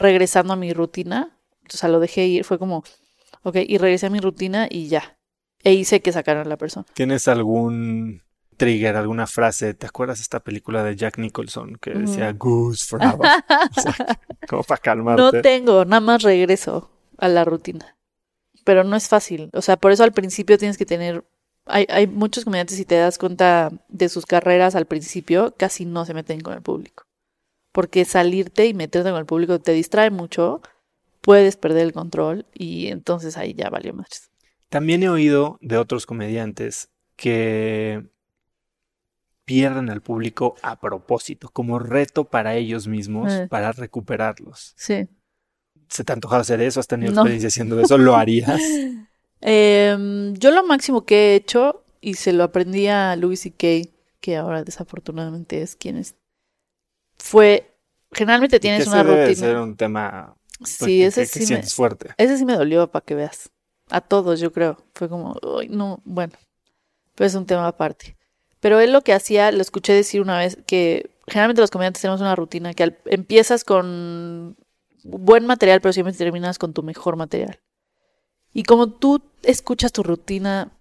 [0.00, 1.36] regresando a mi rutina.
[1.72, 2.44] O sea, lo dejé ir.
[2.44, 2.82] Fue como,
[3.42, 5.16] ok, y regresé a mi rutina y ya.
[5.62, 6.86] E hice que sacaran a la persona.
[6.94, 8.22] ¿Tienes algún
[8.56, 9.74] trigger, alguna frase?
[9.74, 13.20] ¿Te acuerdas de esta película de Jack Nicholson que decía Goose Forever?
[13.76, 15.22] O sea, como para calmarte.
[15.22, 17.96] No tengo, nada más regreso a la rutina.
[18.64, 19.50] Pero no es fácil.
[19.52, 21.24] O sea, por eso al principio tienes que tener.
[21.66, 26.04] Hay, hay muchos comediantes, si te das cuenta de sus carreras al principio, casi no
[26.06, 27.04] se meten con el público.
[27.72, 30.60] Porque salirte y meterte con el público te distrae mucho,
[31.20, 34.30] puedes perder el control y entonces ahí ya valió más.
[34.68, 38.04] También he oído de otros comediantes que
[39.44, 43.46] pierden al público a propósito, como reto para ellos mismos, Eh.
[43.48, 44.72] para recuperarlos.
[44.76, 45.08] Sí.
[45.88, 46.78] ¿Se te antoja hacer eso?
[46.78, 47.20] ¿Has tenido No.
[47.22, 47.98] experiencia haciendo eso?
[47.98, 48.60] ¿Lo harías?
[49.42, 54.36] Em, yo lo máximo que he hecho, y se lo aprendí a Louis C.K., que
[54.36, 56.14] ahora desafortunadamente es quien es,
[57.20, 57.74] fue,
[58.12, 59.46] generalmente tienes que una debe de rutina.
[59.46, 62.10] ser un tema pues, Sí, que- ese que, que sí me, sientes fuerte.
[62.16, 63.50] ese sí me dolió para que veas.
[63.90, 64.78] A todos, yo creo.
[64.94, 66.32] Fue como, "Ay, no, bueno.
[67.14, 68.16] Pero es un tema aparte.
[68.60, 72.20] Pero él lo que hacía, lo escuché decir una vez, que generalmente los comediantes tenemos
[72.20, 74.56] una rutina que al- empiezas con
[75.02, 77.58] buen material, pero siempre terminas con tu mejor material.
[78.52, 80.72] Y como tú escuchas tu rutina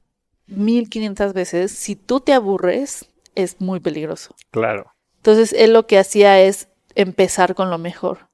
[0.48, 4.36] 1500 veces, si tú te aburres, es muy peligroso.
[4.52, 4.92] Claro.
[5.20, 8.30] Entonces, él lo que hacía es empezar con lo mejor.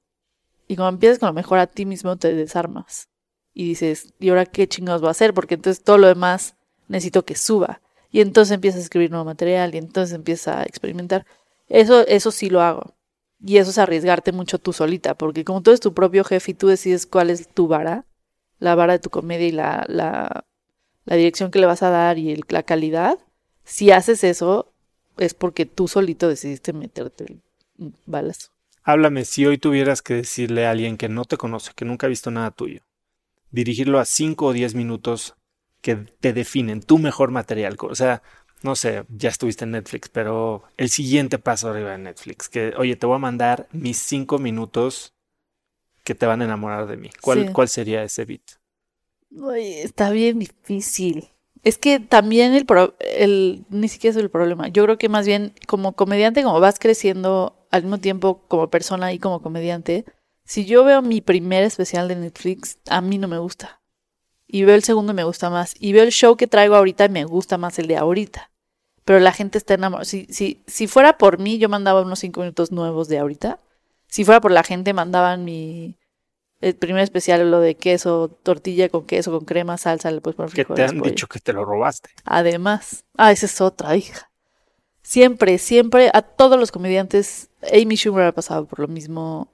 [0.67, 3.09] Y cuando empiezas con lo mejor a ti mismo, te desarmas.
[3.53, 5.33] Y dices, ¿y ahora qué chingados voy a hacer?
[5.33, 6.55] Porque entonces todo lo demás
[6.87, 7.81] necesito que suba.
[8.11, 11.25] Y entonces empiezas a escribir nuevo material y entonces empiezas a experimentar.
[11.67, 12.95] Eso, eso sí lo hago.
[13.43, 16.53] Y eso es arriesgarte mucho tú solita, porque como tú eres tu propio jefe y
[16.55, 18.05] tú decides cuál es tu vara,
[18.59, 20.45] la vara de tu comedia y la, la,
[21.05, 23.19] la dirección que le vas a dar y el- la calidad,
[23.63, 24.73] si haces eso,
[25.17, 28.49] es porque tú solito decidiste meterte el balazo.
[28.83, 32.09] Háblame, si hoy tuvieras que decirle a alguien que no te conoce, que nunca ha
[32.09, 32.81] visto nada tuyo,
[33.51, 35.35] dirigirlo a 5 o 10 minutos
[35.81, 37.77] que te definen tu mejor material.
[37.79, 38.21] O sea,
[38.61, 42.95] no sé, ya estuviste en Netflix, pero el siguiente paso arriba de Netflix, que, oye,
[42.95, 45.13] te voy a mandar mis 5 minutos
[46.03, 47.09] que te van a enamorar de mí.
[47.21, 47.53] ¿Cuál, Sí.
[47.53, 48.41] ¿cuál sería ese beat?
[49.51, 51.29] Ay, está bien difícil.
[51.65, 54.69] Es que también el, pro- el ni siquiera es el problema.
[54.69, 59.11] Yo creo que más bien como comediante, como vas creciendo al mismo tiempo como persona
[59.11, 60.05] y como comediante,
[60.45, 63.81] Si yo veo mi primer especial de Netflix, a mí no me gusta.
[64.47, 65.73] Y veo el segundo y me gusta más.
[65.79, 68.51] Y veo el show que traigo ahorita y me gusta más el de ahorita.
[69.03, 70.05] Pero la gente está enamorada.
[70.05, 73.59] Si, si, si fuera por mí, yo mandaba unos cinco minutos nuevos de ahorita.
[74.07, 75.97] Si fuera por la gente, mandaban mi
[76.61, 80.51] el primer especial, lo de queso, tortilla con queso, con crema, salsa, le puedes poner
[80.53, 81.09] Que te han pollo.
[81.11, 82.09] dicho que te lo robaste.
[82.23, 84.29] Además, ah, esa es otra, hija.
[85.01, 89.51] Siempre, siempre, a todos los comediantes, Amy Schumer ha pasado por lo mismo.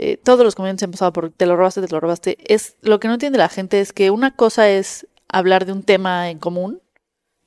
[0.00, 2.38] eh, todos los comediantes han pasado por te lo robaste, te lo robaste.
[2.52, 5.82] Es lo que no entiende la gente es que una cosa es hablar de un
[5.82, 6.80] tema en común.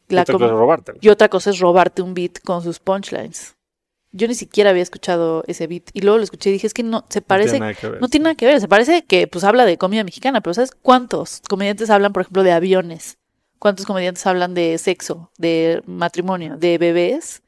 [0.09, 0.97] La Otra com- cosa es robártelo.
[1.01, 3.55] y otra cosa es robarte un beat con sus punchlines.
[4.13, 6.83] Yo ni siquiera había escuchado ese beat y luego lo escuché y dije, es que
[6.83, 8.01] no, se No parece, tiene nada que ver.
[8.01, 10.71] no tiene nada que ver, se parece que pues habla de comida mexicana, pero ¿sabes
[10.71, 13.17] cuántos comediantes hablan, por ejemplo, de aviones?
[13.57, 17.43] ¿Cuántos comediantes hablan de sexo, de matrimonio, de bebés?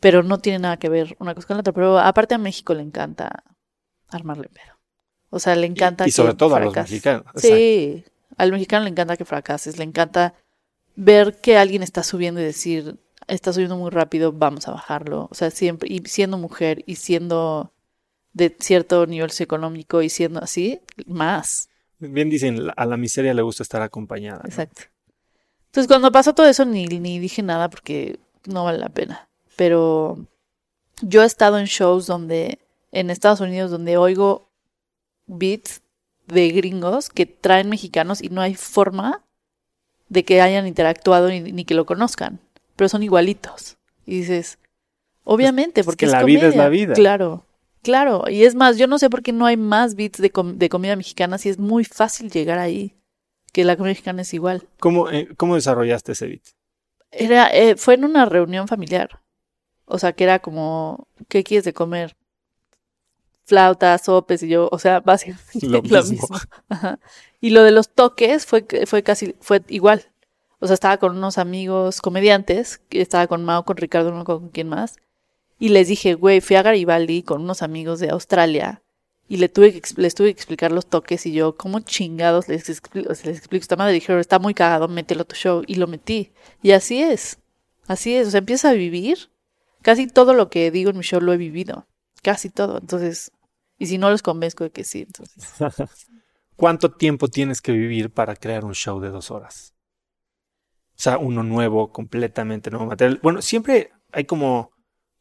[0.00, 1.72] Pero no tiene nada que ver una cosa con la otra.
[1.72, 3.44] Pero aparte a México le encanta
[4.08, 4.74] armarle pedo.
[5.30, 6.92] O sea, le encanta y, y sobre todo a los fracases.
[6.92, 7.24] mexicanos.
[7.34, 7.46] Exacto.
[7.56, 8.04] Sí,
[8.36, 10.34] al mexicano le encanta que fracases, le encanta
[10.96, 15.28] ver que alguien está subiendo y decir, está subiendo muy rápido, vamos a bajarlo.
[15.30, 17.72] O sea, siempre, y siendo mujer y siendo
[18.32, 21.68] de cierto nivel socioeconómico y siendo así, más.
[21.98, 24.40] Bien dicen, a la miseria le gusta estar acompañada.
[24.42, 24.48] ¿no?
[24.48, 24.82] Exacto.
[25.66, 29.28] Entonces, cuando pasó todo eso, ni, ni dije nada porque no vale la pena.
[29.56, 30.18] Pero
[31.02, 32.58] yo he estado en shows donde,
[32.92, 34.50] en Estados Unidos, donde oigo
[35.26, 35.82] beats
[36.26, 39.24] de gringos que traen mexicanos y no hay forma
[40.08, 42.40] de que hayan interactuado ni, ni que lo conozcan.
[42.76, 43.78] Pero son igualitos.
[44.04, 44.58] Y dices,
[45.24, 46.94] obviamente, es porque que es la vida es la vida.
[46.94, 47.44] Claro,
[47.82, 48.24] claro.
[48.28, 50.68] Y es más, yo no sé por qué no hay más beats de, com- de
[50.68, 52.94] comida mexicana si es muy fácil llegar ahí.
[53.52, 54.68] Que la comida mexicana es igual.
[54.80, 56.42] ¿Cómo, eh, ¿Cómo desarrollaste ese beat?
[57.10, 59.20] Era, eh, fue en una reunión familiar.
[59.86, 62.16] O sea, que era como, ¿qué quieres de comer?
[63.44, 66.10] Flautas, sopes y yo, o sea, básicamente Lo lo, mismo.
[66.10, 66.36] mismo.
[66.68, 66.98] Ajá.
[67.40, 70.04] Y lo de los toques fue, que- fue casi, fue igual.
[70.58, 74.68] O sea, estaba con unos amigos comediantes, estaba con Mao, con Ricardo, no con quién
[74.68, 74.96] más.
[75.58, 78.82] Y les dije, güey, fui a Garibaldi con unos amigos de Australia
[79.28, 82.68] y le tuve que, les tuve que explicar los toques y yo, ¿cómo chingados les,
[82.68, 83.92] expli- les explico esta madre?
[83.94, 85.62] Dijeron, está muy cagado, mételo a tu show.
[85.66, 86.32] Y lo metí.
[86.62, 87.38] Y así es.
[87.86, 88.28] Así es.
[88.28, 89.30] O sea, empieza a vivir.
[89.82, 91.86] Casi todo lo que digo en mi show lo he vivido.
[92.22, 92.78] Casi todo.
[92.78, 93.30] Entonces,
[93.78, 95.44] y si no los convenzco de que sí, entonces.
[96.56, 99.74] ¿Cuánto tiempo tienes que vivir para crear un show de dos horas?
[100.96, 103.20] O sea, uno nuevo, completamente nuevo material.
[103.22, 104.70] Bueno, siempre hay como,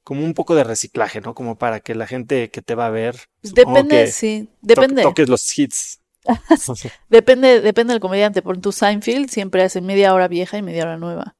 [0.04, 1.36] como un poco de reciclaje, ¿no?
[1.36, 4.48] Como para que la gente que te va a ver supongo Depende, sí.
[4.48, 5.04] to- Depende.
[5.04, 6.00] toques los hits.
[7.10, 8.42] Depende, depende del comediante.
[8.42, 11.36] Por tu Seinfeld siempre hace media hora vieja y media hora nueva.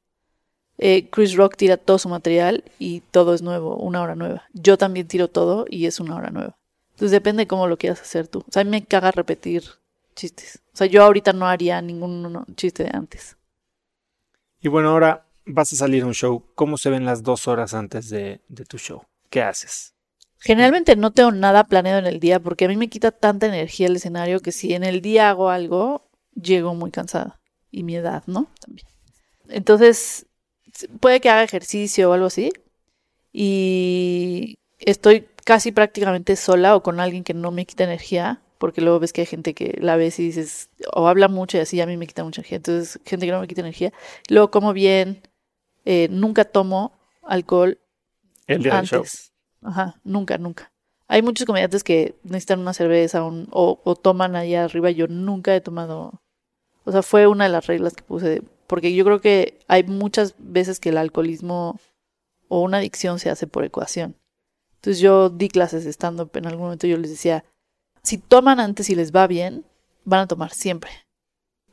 [0.78, 4.44] Eh, Chris Rock tira todo su material y todo es nuevo, una hora nueva.
[4.52, 6.56] Yo también tiro todo y es una hora nueva.
[6.90, 8.40] Entonces depende de cómo lo quieras hacer tú.
[8.40, 9.64] O sea, a mí me caga repetir
[10.14, 10.60] chistes.
[10.74, 13.36] O sea, yo ahorita no haría ningún chiste de antes.
[14.60, 16.44] Y bueno, ahora vas a salir a un show.
[16.54, 19.02] ¿Cómo se ven las dos horas antes de, de tu show?
[19.30, 19.94] ¿Qué haces?
[20.38, 23.86] Generalmente no tengo nada planeado en el día porque a mí me quita tanta energía
[23.86, 27.40] el escenario que si en el día hago algo, llego muy cansada.
[27.70, 28.48] Y mi edad, ¿no?
[28.60, 28.86] También.
[29.48, 30.26] Entonces,
[31.00, 32.52] puede que haga ejercicio o algo así.
[33.32, 38.40] Y estoy casi prácticamente sola o con alguien que no me quita energía.
[38.58, 41.60] Porque luego ves que hay gente que la ves y dices, o habla mucho y
[41.60, 42.56] así a mí me quita mucha energía.
[42.56, 43.92] Entonces, gente que no me quita energía.
[44.28, 45.20] Luego como bien,
[45.84, 46.92] eh, nunca tomo
[47.22, 47.78] alcohol
[48.46, 48.98] El día del show.
[49.00, 49.32] antes.
[49.62, 50.72] Ajá, nunca, nunca.
[51.08, 54.90] Hay muchos comediantes que necesitan una cerveza un- o, o toman allá arriba.
[54.90, 56.22] Yo nunca he tomado.
[56.84, 58.42] O sea, fue una de las reglas que puse.
[58.66, 61.78] Porque yo creo que hay muchas veces que el alcoholismo
[62.48, 64.16] o una adicción se hace por ecuación.
[64.76, 66.30] Entonces yo di clases de stand-up.
[66.34, 67.44] En algún momento yo les decía:
[68.06, 69.64] si toman antes y les va bien,
[70.04, 70.92] van a tomar siempre.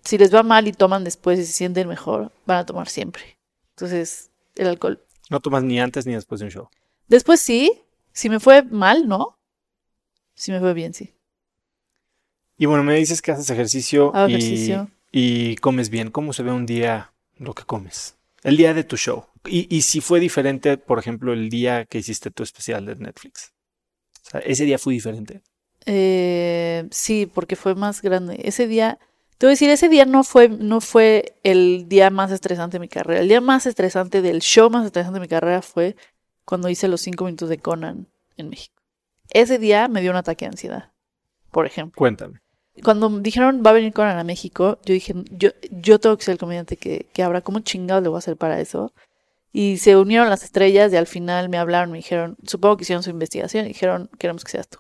[0.03, 3.37] Si les va mal y toman después y se sienten mejor, van a tomar siempre.
[3.75, 6.69] Entonces, el alcohol No tomas ni antes ni después de un show.
[7.07, 7.71] Después sí,
[8.13, 9.37] si me fue mal, no.
[10.33, 11.13] Si me fue bien, sí.
[12.57, 14.89] Y bueno, me dices que haces ejercicio, Hago y, ejercicio.
[15.11, 16.09] y comes bien.
[16.09, 18.17] ¿Cómo se ve un día lo que comes?
[18.41, 19.27] El día de tu show.
[19.45, 23.53] Y, y si fue diferente, por ejemplo, el día que hiciste tu especial de Netflix.
[24.25, 25.43] O sea, ese día fue diferente.
[25.85, 28.39] Eh, sí, porque fue más grande.
[28.43, 28.99] Ese día,
[29.37, 32.81] te voy a decir, ese día no fue, no fue el día más estresante de
[32.81, 33.21] mi carrera.
[33.21, 35.95] El día más estresante del show más estresante de mi carrera fue
[36.45, 38.81] cuando hice los cinco minutos de Conan en México.
[39.29, 40.91] Ese día me dio un ataque de ansiedad,
[41.51, 41.97] por ejemplo.
[41.97, 42.41] Cuéntame.
[42.83, 46.33] cuando dijeron va a venir Conan a México, yo dije, yo, yo tengo que ser
[46.33, 48.93] el comediante que, que abra, ¿cómo chingados le voy a hacer para eso?
[49.51, 53.03] Y se unieron las estrellas y al final me hablaron, me dijeron, supongo que hicieron
[53.03, 54.79] su investigación y dijeron, queremos que seas tú.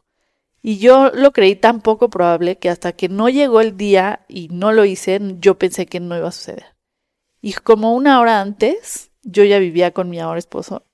[0.65, 4.47] Y yo lo creí tan poco probable que hasta que no llegó el día y
[4.47, 6.77] no lo hice, yo pensé que no iba a suceder.
[7.41, 10.85] Y como una hora antes, yo ya vivía con mi ahora esposo.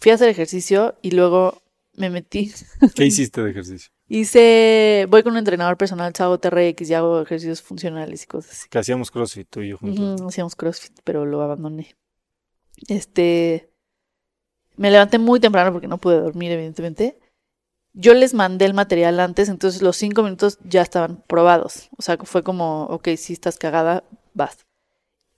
[0.00, 1.60] Fui a hacer ejercicio y luego
[1.92, 2.52] me metí.
[2.96, 3.92] ¿Qué hiciste de ejercicio?
[4.08, 8.68] Hice, voy con un entrenador personal, hago TRX y hago ejercicios funcionales y cosas así.
[8.70, 10.20] Que hacíamos CrossFit tú y yo juntos.
[10.20, 11.94] Ujú, hacíamos CrossFit, pero lo abandoné.
[12.88, 13.70] Este,
[14.76, 17.20] me levanté muy temprano porque no pude dormir, evidentemente.
[17.92, 21.88] Yo les mandé el material antes, entonces los cinco minutos ya estaban probados.
[21.96, 24.66] O sea, fue como, ok, si estás cagada, vas.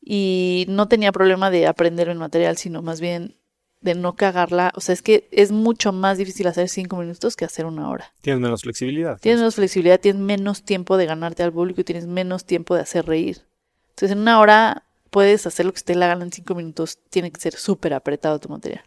[0.01, 3.37] Y no tenía problema de aprender el material, sino más bien
[3.81, 4.73] de no cagarla.
[4.75, 8.13] O sea, es que es mucho más difícil hacer cinco minutos que hacer una hora.
[8.21, 9.19] Tienes menos flexibilidad.
[9.21, 12.83] Tienes menos flexibilidad, tienes menos tiempo de ganarte al público y tienes menos tiempo de
[12.83, 13.43] hacer reír.
[13.91, 16.99] Entonces, en una hora puedes hacer lo que esté la gana en cinco minutos.
[17.11, 18.85] Tiene que ser súper apretado tu material.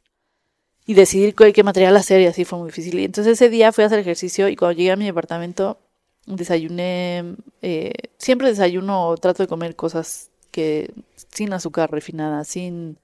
[0.86, 3.00] Y decidir qué, qué material hacer y así fue muy difícil.
[3.00, 5.80] Y entonces ese día fui a hacer ejercicio y cuando llegué a mi departamento
[6.28, 10.94] desayuné, eh, siempre desayuno o trato de comer cosas que
[11.32, 12.98] sin azúcar refinada, sin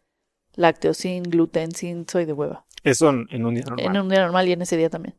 [0.55, 2.65] lácteos, sin gluten, sin soy de hueva.
[2.83, 3.85] Eso en, en un día normal.
[3.85, 5.15] En un día normal y en ese día también.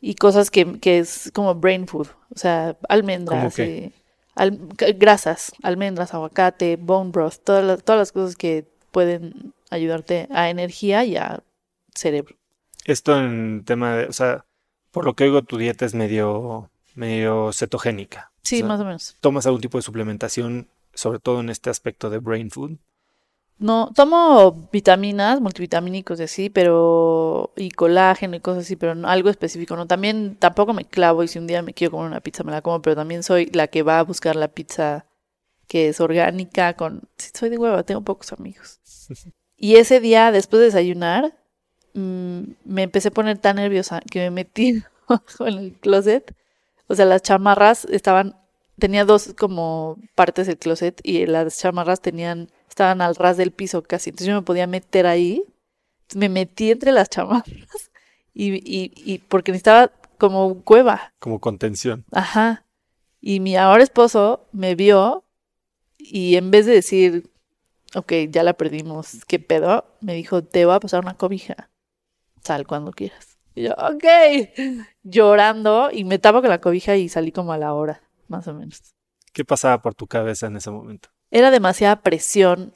[0.00, 3.92] Y cosas que, que es como brain food, o sea, almendras, eh,
[4.36, 4.60] al-
[4.96, 11.04] grasas, almendras, aguacate, bone broth, todas las, todas las cosas que pueden ayudarte a energía
[11.04, 11.42] y a
[11.94, 12.36] cerebro.
[12.84, 14.44] Esto en tema de, o sea,
[14.90, 18.30] por lo que oigo, tu dieta es medio, medio cetogénica.
[18.42, 19.16] Sí, O sea, más o menos.
[19.20, 22.78] ¿Tomas algún tipo de suplementación, sobre todo en este aspecto de brain food?
[23.58, 29.30] No, tomo vitaminas, multivitamínicos y así, pero y colágeno y cosas así, pero no- algo
[29.30, 29.86] específico, no.
[29.86, 32.62] También tampoco me clavo y si un día me quiero comer una pizza me la
[32.62, 35.06] como, pero también soy la que va a buscar la pizza
[35.66, 38.80] que es orgánica con sí, soy de hueva, tengo pocos amigos.
[39.60, 41.36] Y ese día después de desayunar
[41.98, 46.34] mm, me empecé a poner tan nerviosa que me metí abajo en el closet.
[46.86, 48.36] O sea, las chamarras estaban
[48.78, 53.82] tenía dos como partes del closet y las chamarras tenían estaban al ras del piso
[53.82, 54.10] casi.
[54.10, 55.42] Entonces yo me podía meter ahí.
[56.14, 57.90] Me metí entre las chamarras
[58.32, 61.12] y, y, y porque necesitaba como cueva.
[61.18, 62.04] Como contención.
[62.12, 62.64] Ajá.
[63.20, 65.24] Y mi ahora esposo me vio
[65.98, 67.30] y en vez de decir,
[67.94, 69.84] ok, ya la perdimos, ¿qué pedo?
[70.00, 71.68] Me dijo, te voy a pasar una cobija.
[72.48, 73.36] Sal cuando quieras.
[73.54, 74.04] Y yo, ok.
[75.02, 78.54] Llorando y me tapo con la cobija y salí como a la hora, más o
[78.54, 78.94] menos.
[79.34, 81.10] ¿Qué pasaba por tu cabeza en ese momento?
[81.30, 82.74] Era demasiada presión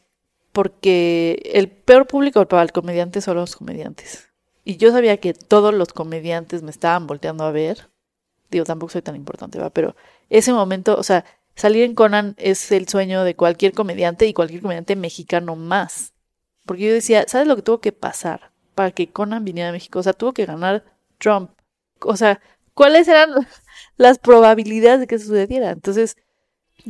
[0.53, 4.29] porque el peor público para el comediante son los comediantes.
[4.63, 7.89] Y yo sabía que todos los comediantes me estaban volteando a ver.
[8.51, 9.71] Digo, tampoco soy tan importante, ¿va?
[9.71, 9.97] Pero
[10.29, 14.61] ese momento, o sea, salir en Conan es el sueño de cualquier comediante y cualquier
[14.61, 16.13] comediante mexicano más.
[16.67, 19.99] Porque yo decía, ¿sabes lo que tuvo que pasar para que Conan viniera a México?
[19.99, 20.85] O sea, tuvo que ganar
[21.19, 21.51] Trump.
[22.01, 22.41] O sea,
[22.75, 23.31] ¿cuáles eran
[23.97, 25.71] las probabilidades de que sucediera?
[25.71, 26.17] Entonces,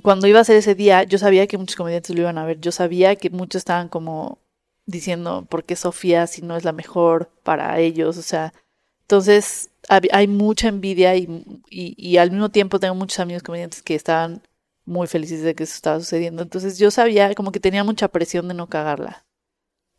[0.02, 2.60] cuando iba a ser ese día, yo sabía que muchos comediantes lo iban a ver.
[2.60, 4.38] Yo sabía que muchos estaban como
[4.86, 8.16] diciendo, ¿por qué Sofía si no es la mejor para ellos?
[8.18, 8.54] O sea,
[9.02, 11.24] entonces hay mucha envidia y,
[11.68, 14.42] y, y al mismo tiempo tengo muchos amigos comediantes que estaban
[14.86, 16.42] muy felices de que eso estaba sucediendo.
[16.42, 19.24] Entonces yo sabía como que tenía mucha presión de no cagarla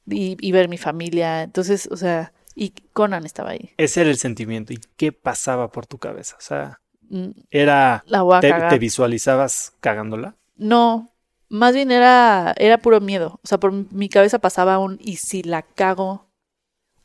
[0.08, 1.44] y, y ver mi familia.
[1.44, 3.72] Entonces, o sea, y Conan estaba ahí.
[3.78, 4.74] Ese era el sentimiento.
[4.74, 6.36] ¿Y qué pasaba por tu cabeza?
[6.38, 8.04] O sea, Mm, era...
[8.08, 8.70] La voy a ¿Te, cagar.
[8.70, 10.36] te visualizabas cagándola?
[10.56, 11.10] No,
[11.50, 13.39] más bien era, era puro miedo.
[13.44, 16.28] O sea, por mi cabeza pasaba un y si la cago,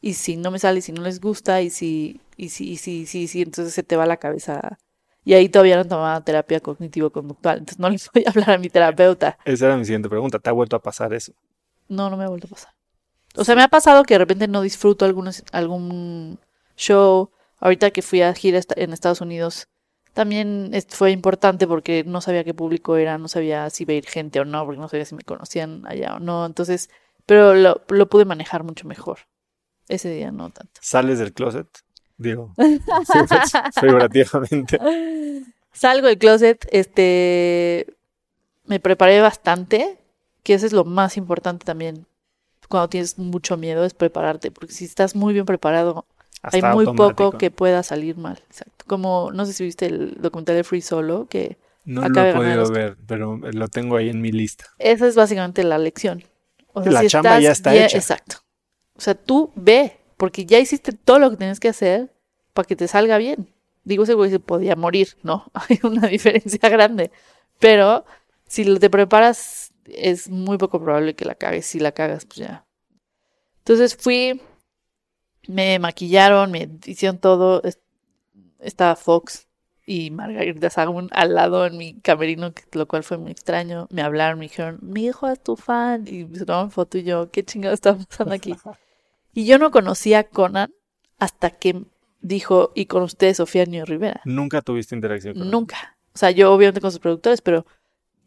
[0.00, 2.76] y si no me sale, y si no les gusta, y si, y si, y
[2.76, 4.78] si, y si, y si, entonces se te va la cabeza.
[5.24, 8.70] Y ahí todavía no tomaba terapia cognitivo-conductual, entonces no les voy a hablar a mi
[8.70, 9.36] terapeuta.
[9.44, 10.38] Esa era mi siguiente pregunta.
[10.38, 11.32] ¿Te ha vuelto a pasar eso?
[11.88, 12.72] No, no me ha vuelto a pasar.
[13.34, 16.38] O sea, me ha pasado que de repente no disfruto algunos, algún
[16.76, 17.30] show.
[17.60, 19.68] Ahorita que fui a gira en Estados Unidos,
[20.12, 24.06] también fue importante porque no sabía qué público era, no sabía si iba a ir
[24.06, 26.46] gente o no, porque no sabía si me conocían allá o no.
[26.46, 26.90] Entonces,
[27.26, 29.18] pero lo, lo pude manejar mucho mejor.
[29.88, 30.80] Ese día no tanto.
[30.80, 31.66] ¿Sales del closet?
[32.18, 32.52] Digo,
[33.80, 34.78] figurativamente.
[35.72, 37.86] Salgo del closet, este,
[38.64, 39.96] me preparé bastante,
[40.42, 42.07] que eso es lo más importante también.
[42.68, 46.04] Cuando tienes mucho miedo es prepararte, porque si estás muy bien preparado,
[46.42, 47.16] hay Hasta muy automático.
[47.30, 48.42] poco que pueda salir mal.
[48.48, 48.84] Exacto.
[48.86, 52.70] Como, no sé si viste el documental de Free Solo, que No lo he podido
[52.70, 54.66] ver, pero lo tengo ahí en mi lista.
[54.78, 56.22] esa es básicamente la lección.
[56.74, 57.96] O La chamba estás ya está bien- hecha.
[57.96, 58.36] Exacto.
[58.94, 62.12] O sea, tú ve, porque ya hiciste todo lo que tienes que hacer
[62.52, 63.48] para que te salga bien.
[63.84, 65.50] Digo, ese güey se podía morir, ¿no?
[65.54, 67.10] Hay una diferencia grande.
[67.58, 68.04] Pero
[68.46, 71.66] si te preparas, es muy poco probable que la cagues.
[71.66, 72.66] Si la cagas, pues ya.
[73.58, 74.40] Entonces fui,
[75.46, 77.62] me maquillaron, me hicieron todo.
[77.64, 77.80] es-
[78.60, 79.46] estaba Fox
[79.86, 83.86] y Margarita Sagún al lado en mi camerino, lo cual fue muy extraño.
[83.90, 86.04] Me hablaron, me dijeron, mi hijo es tu fan.
[86.08, 88.54] Y se tomaron foto y yo, ¿qué chingado está pasando aquí?
[89.34, 90.72] Y yo no conocía a Conan
[91.18, 91.84] hasta que
[92.20, 94.20] dijo, y con usted, Sofía Niño Rivera.
[94.24, 95.50] Nunca tuviste interacción con él?
[95.50, 95.96] Nunca.
[96.12, 97.64] O sea, yo obviamente con sus productores, pero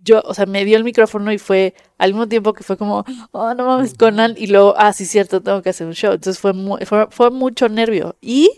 [0.04, 3.06] yo, o sea, me dio el micrófono y fue al mismo tiempo que fue como,
[3.32, 6.14] oh, no mames, Conan, y luego, ah, sí, cierto, tengo que hacer un show.
[6.14, 8.16] Entonces fue, mu- fue, fue mucho nervio.
[8.22, 8.50] Y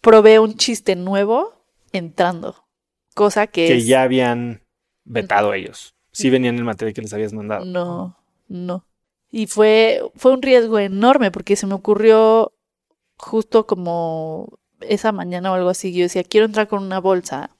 [0.00, 1.52] probé un chiste nuevo
[1.92, 2.64] entrando.
[3.14, 4.62] Cosa que, Que es- ya habían
[5.04, 5.94] vetado ellos.
[6.12, 7.64] Sí venían el material que les habías mandado.
[7.64, 8.16] No,
[8.48, 8.86] no.
[9.32, 12.52] Y fue, fue un riesgo enorme porque se me ocurrió
[13.16, 15.92] justo como esa mañana o algo así.
[15.92, 17.50] Yo decía, quiero entrar con una bolsa.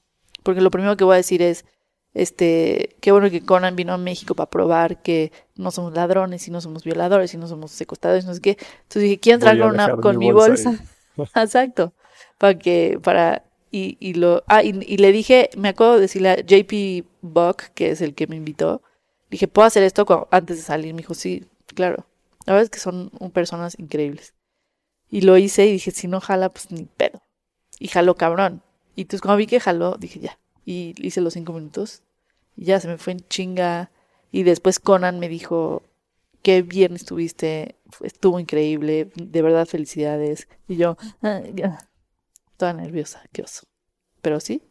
[0.44, 1.64] Porque lo primero que voy a decir es,
[2.14, 6.52] este, qué bueno que Conan vino a México para probar que no somos ladrones y
[6.52, 8.50] no somos violadores y no somos secuestradores, no sé qué.
[8.82, 10.78] Entonces dije, quiero entrar con, una, con mi bolsa
[11.16, 11.42] bolsa.
[11.42, 11.92] Exacto.
[12.38, 16.30] Para que, para, y, y lo, ah, y, y le dije, me acuerdo de decirle
[16.30, 18.82] a JP Buck, que es el que me invitó,
[19.28, 20.94] dije, ¿puedo hacer esto antes de salir?
[20.94, 22.06] Me dijo, sí, claro.
[22.46, 24.34] La verdad es que son personas increíbles.
[25.10, 27.22] Y lo hice y dije, si no jala, pues ni pedo.
[27.80, 28.62] Y jaló cabrón.
[28.94, 30.38] Y entonces cuando vi que jaló, dije, ya.
[30.64, 32.02] Y hice los cinco minutos.
[32.56, 33.90] Y ya se me fue en chinga.
[34.32, 35.82] Y después Conan me dijo,
[36.42, 40.48] qué bien estuviste, estuvo increíble, de verdad felicidades.
[40.68, 41.88] Y yo, "Ah, ya".
[42.56, 43.66] toda nerviosa, qué oso.
[44.22, 44.62] Pero sí,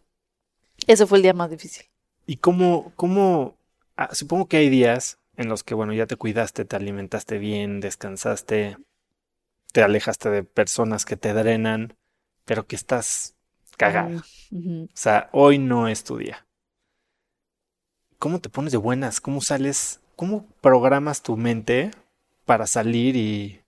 [0.88, 1.86] ese fue el día más difícil.
[2.26, 3.58] ¿Y cómo, cómo,
[3.98, 7.80] ah, supongo que hay días en los que, bueno, ya te cuidaste, te alimentaste bien,
[7.82, 8.78] descansaste,
[9.72, 11.96] te alejaste de personas que te drenan,
[12.46, 13.36] pero que estás
[13.78, 14.24] cagada.
[14.52, 16.46] O sea, hoy no es tu día.
[18.20, 19.20] ¿Cómo te pones de buenas?
[19.20, 20.00] ¿Cómo sales?
[20.16, 21.92] ¿Cómo programas tu mente
[22.46, 23.62] para salir y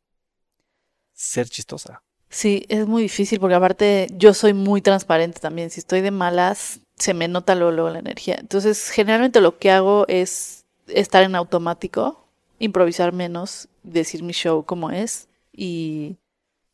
[1.13, 2.01] ser chistosa?
[2.29, 5.69] Sí, es muy difícil porque aparte yo soy muy transparente también.
[5.69, 8.37] Si estoy de malas, se me nota luego, luego la energía.
[8.39, 12.27] Entonces, generalmente lo que hago es estar en automático,
[12.59, 16.17] improvisar menos, decir mi show como es y,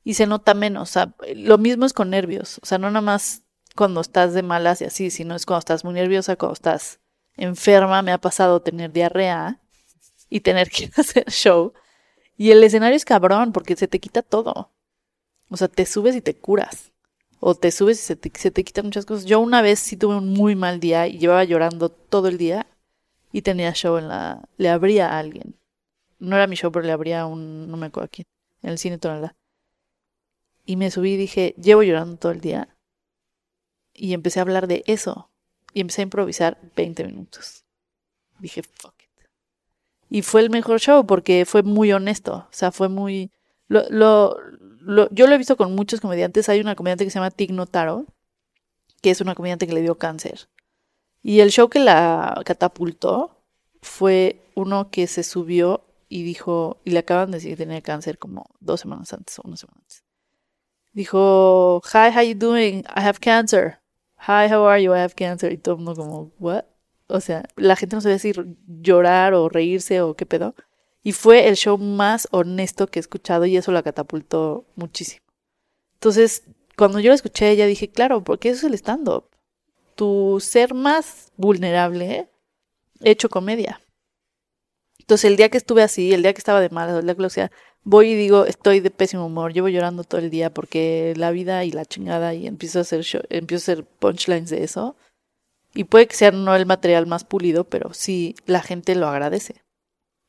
[0.03, 0.89] y se nota menos.
[0.89, 2.59] O sea, lo mismo es con nervios.
[2.61, 3.43] O sea, no nada más
[3.75, 6.99] cuando estás de malas y así, sino es cuando estás muy nerviosa, cuando estás
[7.37, 8.01] enferma.
[8.01, 9.59] Me ha pasado tener diarrea
[10.29, 11.73] y tener que hacer show.
[12.37, 14.71] Y el escenario es cabrón porque se te quita todo.
[15.49, 16.91] O sea, te subes y te curas.
[17.39, 19.25] O te subes y se te, se te quitan muchas cosas.
[19.25, 22.67] Yo una vez sí tuve un muy mal día y llevaba llorando todo el día
[23.31, 24.47] y tenía show en la...
[24.57, 25.55] Le abría a alguien.
[26.19, 27.69] No era mi show, pero le abría a un...
[27.69, 28.27] No me acuerdo a quién.
[28.61, 29.35] En el cine Tonalá.
[30.65, 32.75] Y me subí y dije, llevo llorando todo el día.
[33.93, 35.29] Y empecé a hablar de eso.
[35.73, 37.65] Y empecé a improvisar 20 minutos.
[38.39, 39.09] Dije, fuck it.
[40.09, 42.47] Y fue el mejor show porque fue muy honesto.
[42.49, 43.31] O sea, fue muy...
[43.67, 44.37] Lo, lo,
[44.81, 46.49] lo- yo lo he visto con muchos comediantes.
[46.49, 48.05] Hay una comediante que se llama Tig Notaro,
[49.01, 50.49] que es una comediante que le dio cáncer.
[51.23, 53.37] Y el show que la catapultó
[53.81, 58.17] fue uno que se subió y dijo, y le acaban de decir que tenía cáncer
[58.17, 60.00] como dos semanas antes o una semana antes.
[60.93, 62.83] Dijo, hi, how you doing?
[62.95, 63.79] I have cancer.
[64.27, 64.93] Hi, how are you?
[64.93, 65.51] I have cancer.
[65.51, 66.65] Y todo el mundo como, what?
[67.07, 68.33] O sea, la gente no sabía si
[68.67, 70.55] llorar o reírse o qué pedo.
[71.03, 75.21] Y fue el show más honesto que he escuchado y eso la catapultó muchísimo.
[75.95, 76.43] Entonces,
[76.77, 79.25] cuando yo la escuché, ya dije, claro, porque eso es el stand-up.
[79.95, 82.29] Tu ser más vulnerable,
[83.01, 83.80] hecho comedia.
[85.11, 87.21] Entonces, el día que estuve así, el día que estaba de malas, el día que
[87.21, 87.51] lo sea,
[87.83, 91.65] voy y digo, estoy de pésimo humor, llevo llorando todo el día porque la vida
[91.65, 94.95] y la chingada y empiezo a hacer, show- empiezo a hacer punchlines de eso.
[95.73, 99.63] Y puede que sea no el material más pulido, pero sí la gente lo agradece.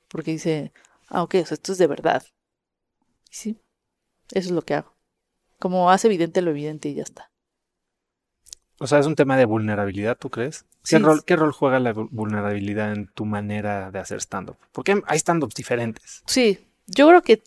[0.08, 0.72] Porque dice,
[1.08, 2.24] ah, ok, esto es de verdad.
[3.30, 3.58] Sí,
[4.32, 4.94] eso es lo que hago.
[5.60, 7.31] Como hace evidente lo evidente y ya está.
[8.82, 10.64] O sea, es un tema de vulnerabilidad, ¿tú crees?
[10.82, 10.96] Sí.
[10.96, 14.56] ¿Qué, rol, ¿Qué rol juega la vu- vulnerabilidad en tu manera de hacer stand-up?
[14.72, 16.22] Porque hay stand-ups diferentes.
[16.26, 16.58] Sí,
[16.88, 17.44] yo creo que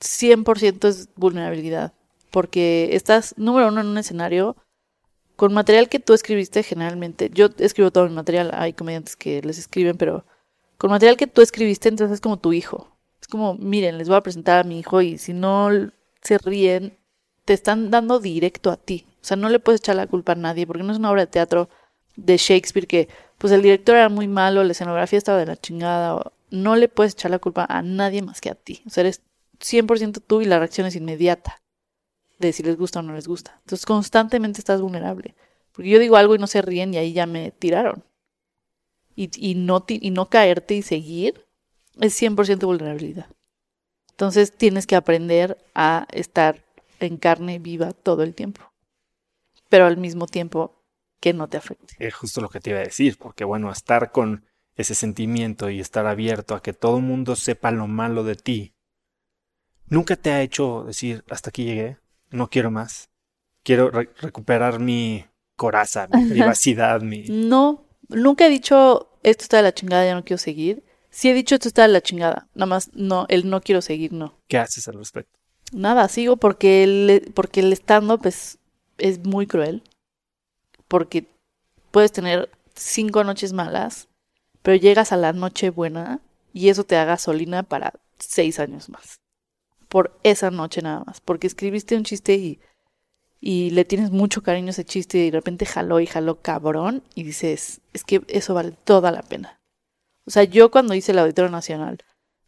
[0.00, 1.92] 100% es vulnerabilidad.
[2.32, 4.56] Porque estás, número uno, en un escenario
[5.36, 7.30] con material que tú escribiste generalmente.
[7.32, 10.24] Yo escribo todo mi material, hay comediantes que les escriben, pero
[10.78, 12.96] con material que tú escribiste, entonces es como tu hijo.
[13.20, 15.68] Es como, miren, les voy a presentar a mi hijo y si no
[16.22, 16.98] se ríen,
[17.44, 19.06] te están dando directo a ti.
[19.22, 21.22] O sea, no le puedes echar la culpa a nadie porque no es una obra
[21.22, 21.68] de teatro
[22.16, 23.08] de Shakespeare que,
[23.38, 26.16] pues el director era muy malo, la escenografía estaba de la chingada.
[26.16, 28.82] o- no le puedes echar la culpa a nadie más que a ti.
[28.86, 29.22] O sea, eres
[29.60, 31.62] 100% tú y la reacción es inmediata
[32.38, 33.58] de si les gusta o no les gusta.
[33.60, 35.34] Entonces, constantemente estás vulnerable.
[35.72, 38.04] Porque yo digo algo y no se ríen y ahí ya me tiraron.
[39.14, 41.46] Y, y, no, y no caerte y seguir
[42.00, 43.26] es 100% vulnerabilidad.
[44.12, 46.64] Entonces, tienes que aprender a estar
[47.00, 48.71] en carne viva todo el tiempo.
[49.72, 50.84] Pero al mismo tiempo
[51.18, 51.94] que no te afecte.
[51.98, 54.44] Es justo lo que te iba a decir, porque bueno, estar con
[54.76, 58.74] ese sentimiento y estar abierto a que todo el mundo sepa lo malo de ti,
[59.88, 61.96] nunca te ha hecho decir, hasta aquí llegué,
[62.30, 63.08] no quiero más,
[63.62, 65.24] quiero re- recuperar mi
[65.56, 67.24] coraza, mi privacidad, mi...
[67.28, 70.84] No, nunca he dicho esto está de la chingada, ya no quiero seguir.
[71.08, 74.12] Sí he dicho esto está de la chingada, nada más no, el no quiero seguir,
[74.12, 74.38] no.
[74.48, 75.38] ¿Qué haces al respecto?
[75.72, 78.58] Nada, sigo porque el, porque el stand-up es,
[79.02, 79.82] es muy cruel.
[80.88, 81.26] Porque
[81.90, 84.08] puedes tener cinco noches malas,
[84.62, 86.20] pero llegas a la noche buena
[86.52, 89.20] y eso te da gasolina para seis años más.
[89.88, 91.20] Por esa noche nada más.
[91.20, 92.60] Porque escribiste un chiste y,
[93.40, 97.02] y le tienes mucho cariño a ese chiste y de repente jaló y jaló cabrón
[97.14, 99.60] y dices, es que eso vale toda la pena.
[100.24, 101.98] O sea, yo cuando hice el Auditorio Nacional,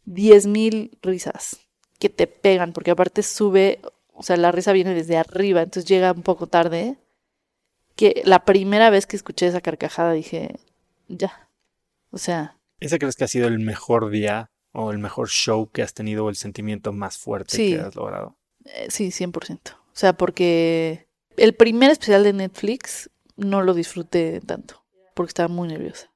[0.05, 1.59] diez mil risas
[1.99, 3.81] que te pegan, porque aparte sube,
[4.15, 6.97] o sea, la risa viene desde arriba, entonces llega un poco tarde.
[7.95, 10.55] Que la primera vez que escuché esa carcajada dije,
[11.07, 11.49] ya.
[12.11, 15.81] O sea, ¿Ese crees que ha sido el mejor día o el mejor show que
[15.81, 17.73] has tenido o el sentimiento más fuerte Sí.
[17.75, 18.35] que has logrado?
[18.65, 19.75] eh, sí, 100%.
[19.75, 21.07] O sea, porque
[21.37, 26.11] el primer especial de Netflix no lo disfruté tanto, porque estaba muy nerviosa.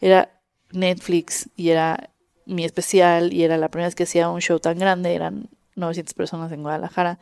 [0.00, 0.40] Era
[0.70, 2.10] Netflix y era
[2.44, 6.14] mi especial y era la primera vez que hacía un show tan grande, eran 900
[6.14, 7.18] personas en Guadalajara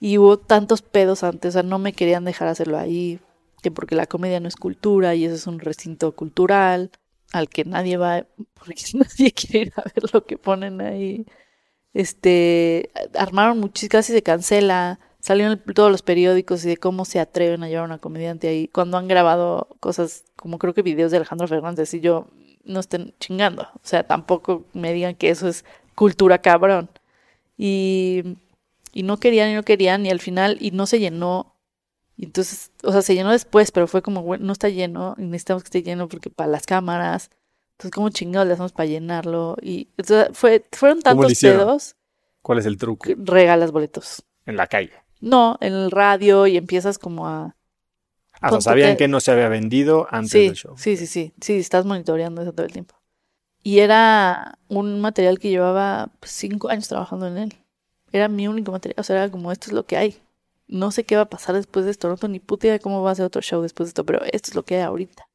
[0.00, 3.20] y hubo tantos pedos antes, o sea, no me querían dejar hacerlo ahí,
[3.62, 6.90] que porque la comedia no es cultura y eso es un recinto cultural
[7.32, 11.26] al que nadie va, porque nadie quiere ir a ver lo que ponen ahí.
[11.94, 17.62] Este, armaron muchísimo, casi se cancela, salieron todos los periódicos y de cómo se atreven
[17.62, 21.16] a llevar a una comediante ahí, cuando han grabado cosas como creo que videos de
[21.16, 22.28] Alejandro Fernández y yo
[22.64, 26.90] no estén chingando, o sea, tampoco me digan que eso es cultura cabrón.
[27.56, 28.36] Y,
[28.92, 31.54] y no querían y no querían y al final, y no se llenó,
[32.16, 35.22] y entonces, o sea, se llenó después, pero fue como, bueno, no está lleno, y
[35.22, 37.30] necesitamos que esté lleno porque para las cámaras,
[37.72, 39.56] entonces, ¿cómo chingados le hacemos para llenarlo?
[39.62, 41.96] Y entonces, fue, fueron ¿Cómo le tantos pedos,
[42.42, 43.08] ¿Cuál es el truco?
[43.16, 44.24] regalas boletos.
[44.46, 44.92] En la calle.
[45.20, 47.54] No, en el radio y empiezas como a...
[48.40, 50.76] Ah, o sea, sabían que- no se había vendido antes Sí, del show.
[50.76, 52.94] sí, sí, sí, sí, estás monitoreando eso todo el tiempo.
[53.62, 57.54] Y era un material que llevaba pues, cinco años trabajando en él.
[58.12, 60.22] Era mi único material, o sea, era como, esto es lo que hay.
[60.66, 63.12] No sé qué va a pasar después de esto, ni puta idea de cómo va
[63.12, 65.28] a ser otro show después de esto, pero esto es lo que hay ahorita.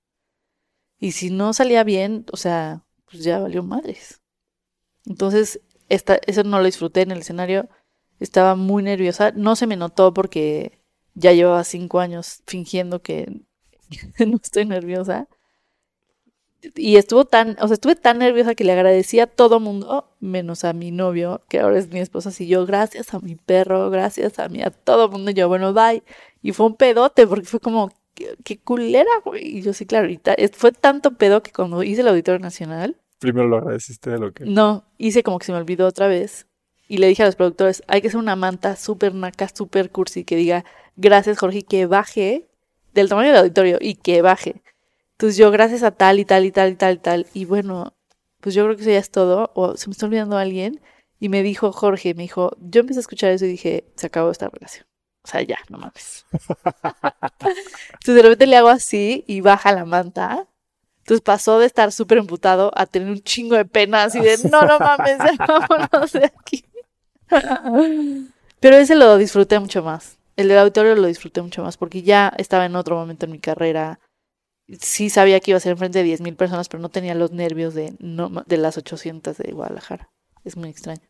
[0.99, 4.21] Y si no salía bien, o sea, pues ya valió madres.
[5.05, 5.59] Entonces,
[5.89, 7.69] esta, eso no lo disfruté en el escenario.
[8.19, 9.31] Estaba muy nerviosa.
[9.31, 10.79] No se me notó porque
[11.13, 13.41] ya llevaba cinco años fingiendo que
[14.25, 15.27] no estoy nerviosa.
[16.75, 20.63] Y estuvo tan, o sea, estuve tan nerviosa que le agradecí a todo mundo, menos
[20.63, 24.39] a mi novio, que ahora es mi esposa, así yo, gracias a mi perro, gracias
[24.39, 26.03] a mí, a todo mundo, y yo, bueno, bye.
[26.41, 29.57] Y fue un pedote, porque fue como, qué, qué culera, güey.
[29.57, 33.47] Y yo, sí, claro, ahorita, fue tanto pedo que cuando hice el Auditorio Nacional, Primero
[33.47, 34.43] lo agradeciste de lo que.
[34.45, 36.45] no, hice como que se me olvidó otra vez.
[36.89, 40.25] Y le dije a los productores, hay que hacer una manta súper naca, súper cursi,
[40.25, 40.65] que diga,
[40.97, 42.49] gracias Jorge, y que baje
[42.93, 44.61] del tamaño del auditorio y que baje.
[45.13, 47.27] Entonces yo, gracias a tal y tal y tal y tal y tal.
[47.33, 47.93] Y bueno,
[48.39, 49.51] pues yo creo que eso ya es todo.
[49.55, 50.81] O se me está olvidando alguien.
[51.19, 54.29] Y me dijo Jorge, me dijo, yo empecé a escuchar eso y dije, se acabó
[54.31, 54.85] esta relación.
[55.23, 56.25] O sea, ya, no mames.
[57.93, 60.47] Entonces de repente le hago así y baja la manta.
[60.99, 64.61] Entonces pasó de estar súper emputado a tener un chingo de pena, así de, no,
[64.63, 66.65] no mames, ya vámonos de aquí.
[68.59, 70.17] Pero ese lo disfruté mucho más.
[70.35, 73.39] El del auditorio lo disfruté mucho más porque ya estaba en otro momento en mi
[73.39, 73.99] carrera.
[74.79, 77.73] Sí sabía que iba a ser enfrente de 10.000 personas, pero no tenía los nervios
[77.73, 80.09] de, no, de las 800 de Guadalajara.
[80.45, 81.01] Es muy extraño.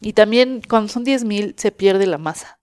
[0.00, 2.60] Y también cuando son 10.000 se pierde la masa.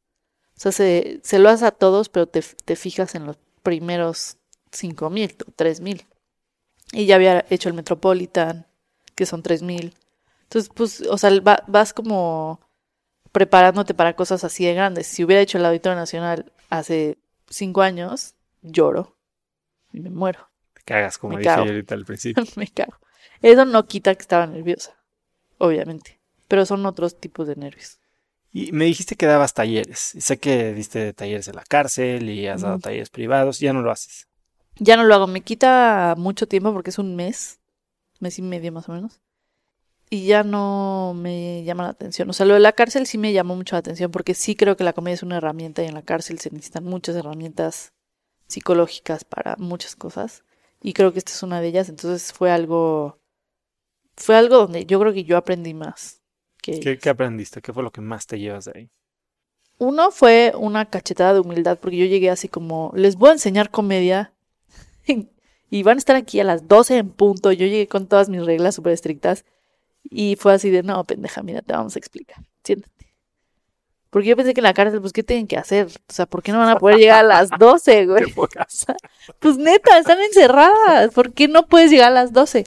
[0.57, 4.37] O sea, se, se lo haces a todos, pero te, te fijas en los primeros
[4.71, 6.05] 5.000 o 3.000.
[6.91, 8.67] Y ya había hecho el Metropolitan,
[9.15, 9.93] que son 3.000.
[10.43, 12.61] Entonces, pues, o sea, va- vas como
[13.31, 15.07] preparándote para cosas así de grandes.
[15.07, 17.17] Si hubiera hecho el Auditorio Nacional hace
[17.49, 19.15] cinco años, lloro
[19.91, 20.49] y me muero.
[20.73, 21.65] Te cagas, como Me dije cago.
[21.67, 22.43] ahorita al principio.
[22.55, 22.97] me cago.
[23.41, 24.95] Eso no quita que estaba nerviosa,
[25.57, 26.19] obviamente.
[26.47, 27.99] Pero son otros tipos de nervios.
[28.51, 30.15] Y me dijiste que dabas talleres.
[30.15, 33.59] Y sé que diste talleres en la cárcel y has dado talleres privados.
[33.59, 34.27] Ya no lo haces.
[34.77, 37.59] Ya no lo hago, me quita mucho tiempo porque es un mes,
[38.19, 39.21] mes y medio más o menos.
[40.09, 42.29] Y ya no me llama la atención.
[42.29, 44.75] O sea, lo de la cárcel sí me llamó mucho la atención porque sí creo
[44.75, 47.93] que la comedia es una herramienta y en la cárcel se necesitan muchas herramientas
[48.49, 50.43] psicológicas para muchas cosas.
[50.81, 51.87] Y creo que esta es una de ellas.
[51.87, 53.19] Entonces fue algo,
[54.17, 56.21] fue algo donde yo creo que yo aprendí más.
[56.61, 57.61] Que ¿Qué, qué aprendiste?
[57.61, 58.89] ¿Qué fue lo que más te llevas de ahí?
[59.77, 63.71] Uno fue una cachetada de humildad porque yo llegué así como, les voy a enseñar
[63.71, 64.33] comedia
[65.69, 67.53] y van a estar aquí a las 12 en punto.
[67.53, 69.45] Yo llegué con todas mis reglas súper estrictas
[70.03, 72.43] y fue así de, no, pendeja, mira, te vamos a explicar.
[72.63, 72.98] Siéntate.
[74.09, 75.87] Porque yo pensé que en la cárcel, pues, ¿qué tienen que hacer?
[75.87, 78.23] O sea, ¿por qué no van a poder llegar a las 12, güey?
[79.39, 81.13] pues neta, están encerradas.
[81.13, 82.65] ¿Por qué no puedes llegar a las 12?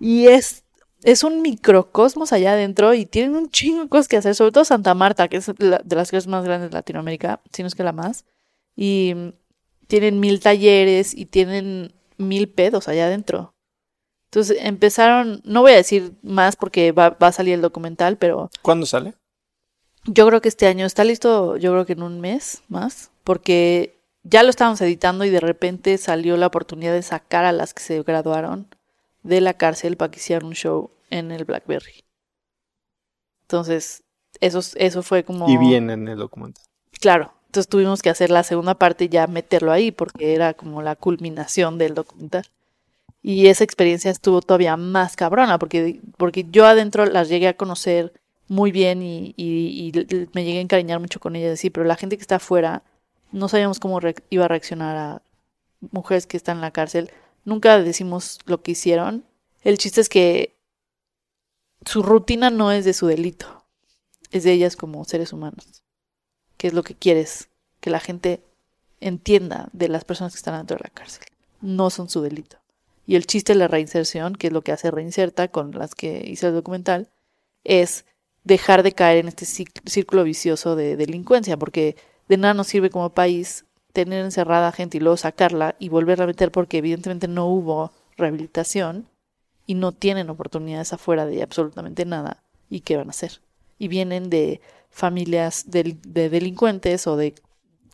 [0.00, 0.64] Y es,
[1.04, 4.64] es un microcosmos allá adentro y tienen un chingo de cosas que hacer, sobre todo
[4.64, 7.84] Santa Marta, que es de las ciudades más grandes de Latinoamérica, si no es que
[7.84, 8.24] la más.
[8.74, 9.14] Y
[9.86, 13.54] tienen mil talleres y tienen mil pedos allá adentro.
[14.24, 18.50] Entonces empezaron, no voy a decir más porque va, va a salir el documental, pero...
[18.62, 19.14] ¿Cuándo sale?
[20.04, 24.00] Yo creo que este año está listo, yo creo que en un mes más, porque
[24.24, 27.82] ya lo estábamos editando y de repente salió la oportunidad de sacar a las que
[27.82, 28.66] se graduaron
[29.22, 32.04] de la cárcel para que hicieran un show en el Blackberry.
[33.42, 34.02] Entonces,
[34.40, 35.48] eso, eso fue como...
[35.48, 36.64] Y bien en el documental.
[37.00, 40.82] Claro, entonces tuvimos que hacer la segunda parte y ya meterlo ahí porque era como
[40.82, 42.46] la culminación del documental.
[43.22, 48.14] Y esa experiencia estuvo todavía más cabrona porque, porque yo adentro las llegué a conocer
[48.48, 49.92] muy bien y,
[50.32, 52.82] me llegué a encariñar mucho con ella, sí, pero la gente que está afuera
[53.30, 53.98] no sabíamos cómo
[54.30, 55.22] iba a reaccionar a
[55.90, 57.10] mujeres que están en la cárcel.
[57.44, 59.24] Nunca decimos lo que hicieron.
[59.62, 60.54] El chiste es que
[61.84, 63.64] su rutina no es de su delito,
[64.30, 65.82] es de ellas como seres humanos.
[66.56, 67.48] ¿Qué es lo que quieres?
[67.80, 68.42] Que la gente
[69.00, 71.24] entienda de las personas que están dentro de la cárcel.
[71.60, 72.58] No son su delito.
[73.06, 76.22] Y el chiste de la reinserción, que es lo que hace Reinserta con las que
[76.26, 77.10] hice el documental,
[77.64, 78.04] es
[78.44, 81.96] dejar de caer en este círculo vicioso de delincuencia, porque
[82.28, 86.24] de nada nos sirve como país tener encerrada a gente y luego sacarla y volverla
[86.24, 89.06] a meter porque evidentemente no hubo rehabilitación
[89.66, 92.42] y no tienen oportunidades afuera de absolutamente nada.
[92.68, 93.40] ¿Y qué van a hacer?
[93.78, 97.34] Y vienen de familias de, delincuentes o de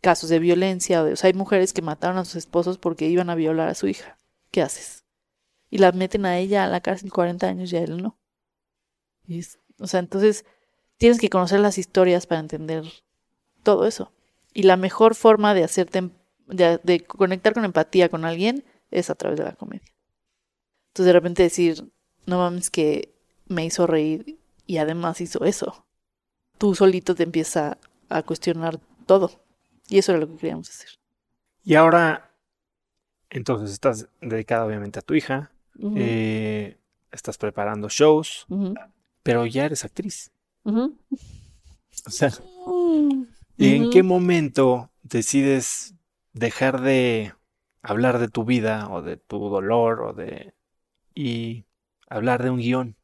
[0.01, 1.03] casos de violencia.
[1.03, 3.89] O, sea, hay mujeres que mataron a sus esposos porque iban a violar a su
[3.89, 4.19] hija.
[4.51, 5.05] ¿Qué haces?
[5.71, 8.19] Y la meten a ella a la cárcel 40 años y a él no.
[9.27, 9.43] Y
[9.79, 10.45] o sea, entonces
[10.97, 12.85] tienes que conocer las historias para entender
[13.63, 14.13] todo eso.
[14.53, 16.11] Y la mejor forma de hacerte,
[16.49, 19.93] de, conectar con empatía con alguien es a través de la comedia.
[20.89, 21.91] Entonces de repente decir,
[22.27, 23.15] no mames que
[23.47, 25.87] me hizo reír y además hizo eso.
[26.59, 29.31] Tú solito te empieza a cuestionar todo.
[29.89, 30.91] Y eso era lo que queríamos hacer.
[31.63, 32.31] Y ahora,
[33.31, 35.53] entonces estás dedicada obviamente a tu hija,
[35.95, 36.77] eh,
[37.13, 38.47] estás preparando shows,
[39.29, 40.33] pero ya eres actriz.
[40.65, 40.91] O
[42.09, 42.33] sea,
[43.59, 45.93] ¿y en qué momento decides
[46.33, 47.35] dejar de
[47.83, 50.55] hablar de tu vida o de tu dolor o de...
[51.15, 51.67] y
[52.09, 52.97] hablar de un guion?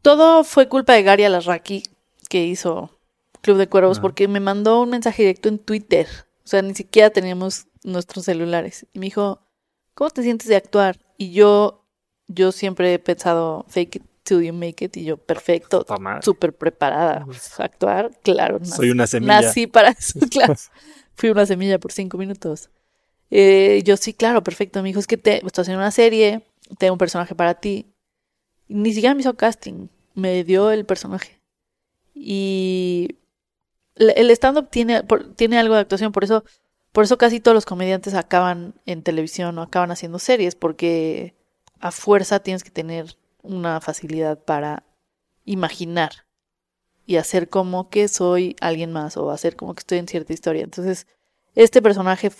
[0.00, 1.82] Todo fue culpa de Gary Alarraqui
[2.28, 3.00] que hizo
[3.40, 6.06] Club de Cuervos porque me mandó un mensaje directo en Twitter.
[6.44, 8.86] O sea, ni siquiera teníamos nuestros celulares.
[8.92, 9.40] Y me dijo,
[9.94, 11.00] ¿cómo te sientes de actuar?
[11.16, 11.84] Y yo,
[12.28, 14.96] yo siempre he pensado, fake it till you make it.
[14.96, 15.84] Y yo, perfecto,
[16.22, 17.26] súper preparada.
[17.56, 18.62] Actuar, claro.
[18.64, 19.40] Soy una semilla.
[19.40, 20.54] Nací para eso, claro.
[21.14, 22.70] Fui una semilla por cinco minutos.
[23.30, 24.82] Eh, yo, sí, claro, perfecto.
[24.82, 26.42] Me dijo, es que te, estoy haciendo una serie,
[26.78, 27.86] tengo un personaje para ti.
[28.68, 31.40] ni siquiera me hizo casting, me dio el personaje.
[32.14, 33.16] Y
[33.96, 35.02] el stand-up tiene,
[35.36, 36.44] tiene algo de actuación, por eso,
[36.92, 41.34] por eso casi todos los comediantes acaban en televisión o acaban haciendo series, porque
[41.80, 44.84] a fuerza tienes que tener una facilidad para
[45.44, 46.10] imaginar
[47.06, 50.62] y hacer como que soy alguien más o hacer como que estoy en cierta historia.
[50.62, 51.06] Entonces,
[51.54, 52.30] este personaje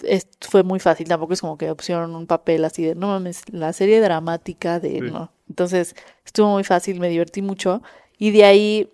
[0.41, 3.73] fue muy fácil, tampoco es como que opcionaron un papel así de, no mames, la
[3.73, 5.33] serie dramática de, no.
[5.49, 7.83] Entonces, estuvo muy fácil, me divertí mucho
[8.19, 8.93] y de ahí,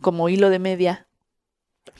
[0.00, 1.08] como hilo de media,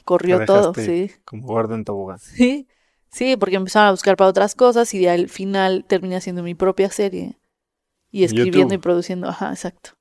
[0.05, 1.11] corrió todo, sí.
[1.25, 2.21] Como guarda en tobogán.
[2.21, 2.69] Sí,
[3.11, 6.89] sí, porque empezaron a buscar para otras cosas y al final terminé haciendo mi propia
[6.91, 7.37] serie
[8.13, 9.29] y escribiendo y produciendo.
[9.29, 9.97] Ajá, exacto.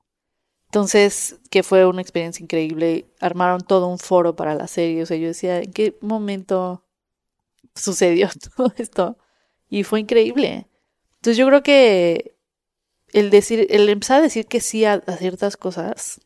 [0.66, 3.06] Entonces, que fue una experiencia increíble.
[3.20, 5.02] Armaron todo un foro para la serie.
[5.02, 6.84] O sea, yo decía, ¿en qué momento
[7.74, 9.18] sucedió todo esto?
[9.68, 10.68] Y fue increíble.
[11.16, 12.36] Entonces, yo creo que
[13.12, 16.20] el decir, el empezar a decir que sí a, ciertas cosas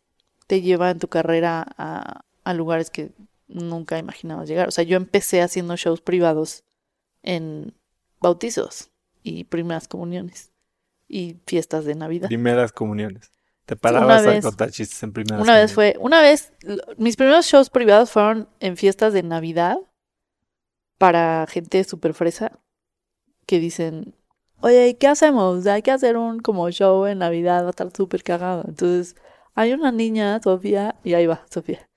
[0.49, 3.13] te lleva en tu carrera a, a lugares que
[3.47, 4.69] nunca imaginabas llegar.
[4.69, 6.65] O sea, yo empecé haciendo shows privados
[7.23, 7.75] en
[8.21, 8.91] bautizos
[9.23, 10.53] y primeras comuniones
[11.09, 12.29] y fiestas de Navidad.
[12.29, 13.31] Primeras comuniones.
[13.65, 16.53] Te parabas a contar chistes en primeras Una vez fue, una vez,
[16.99, 19.79] mis primeros shows privados fueron en fiestas de Navidad
[20.99, 22.53] para gente súper fresa
[23.45, 24.15] que dicen,
[24.61, 25.67] oye, ¿qué hacemos?
[25.67, 28.65] Hay que hacer un como show en Navidad, va a estar súper cagado.
[28.69, 29.17] Entonces,
[29.55, 31.89] hay una niña, Sofía, y ahí va, Sofía.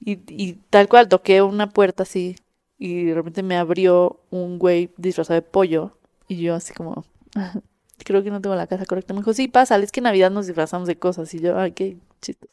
[0.00, 2.36] Y, y tal cual, toqué una puerta así
[2.78, 7.04] y de repente me abrió un güey disfrazado de pollo y yo así como,
[8.04, 9.14] creo que no tengo la casa correcta.
[9.14, 11.96] Me dijo, sí, pasa, es que Navidad nos disfrazamos de cosas y yo, ay, qué
[12.20, 12.50] chistos.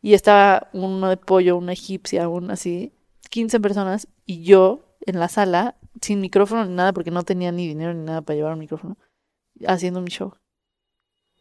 [0.00, 2.92] Y estaba uno de pollo, una egipcia, un así,
[3.30, 7.66] 15 personas y yo en la sala, sin micrófono ni nada, porque no tenía ni
[7.66, 8.96] dinero ni nada para llevar un micrófono,
[9.66, 10.34] haciendo mi show.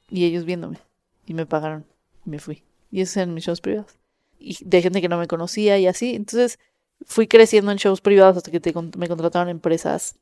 [0.09, 0.77] Y ellos viéndome.
[1.25, 1.85] Y me pagaron.
[2.25, 2.63] Y me fui.
[2.91, 3.97] Y esos eran mis shows privados.
[4.37, 6.15] Y de gente que no me conocía y así.
[6.15, 6.59] Entonces
[7.05, 8.61] fui creciendo en shows privados hasta que
[8.97, 10.17] me contrataron empresas.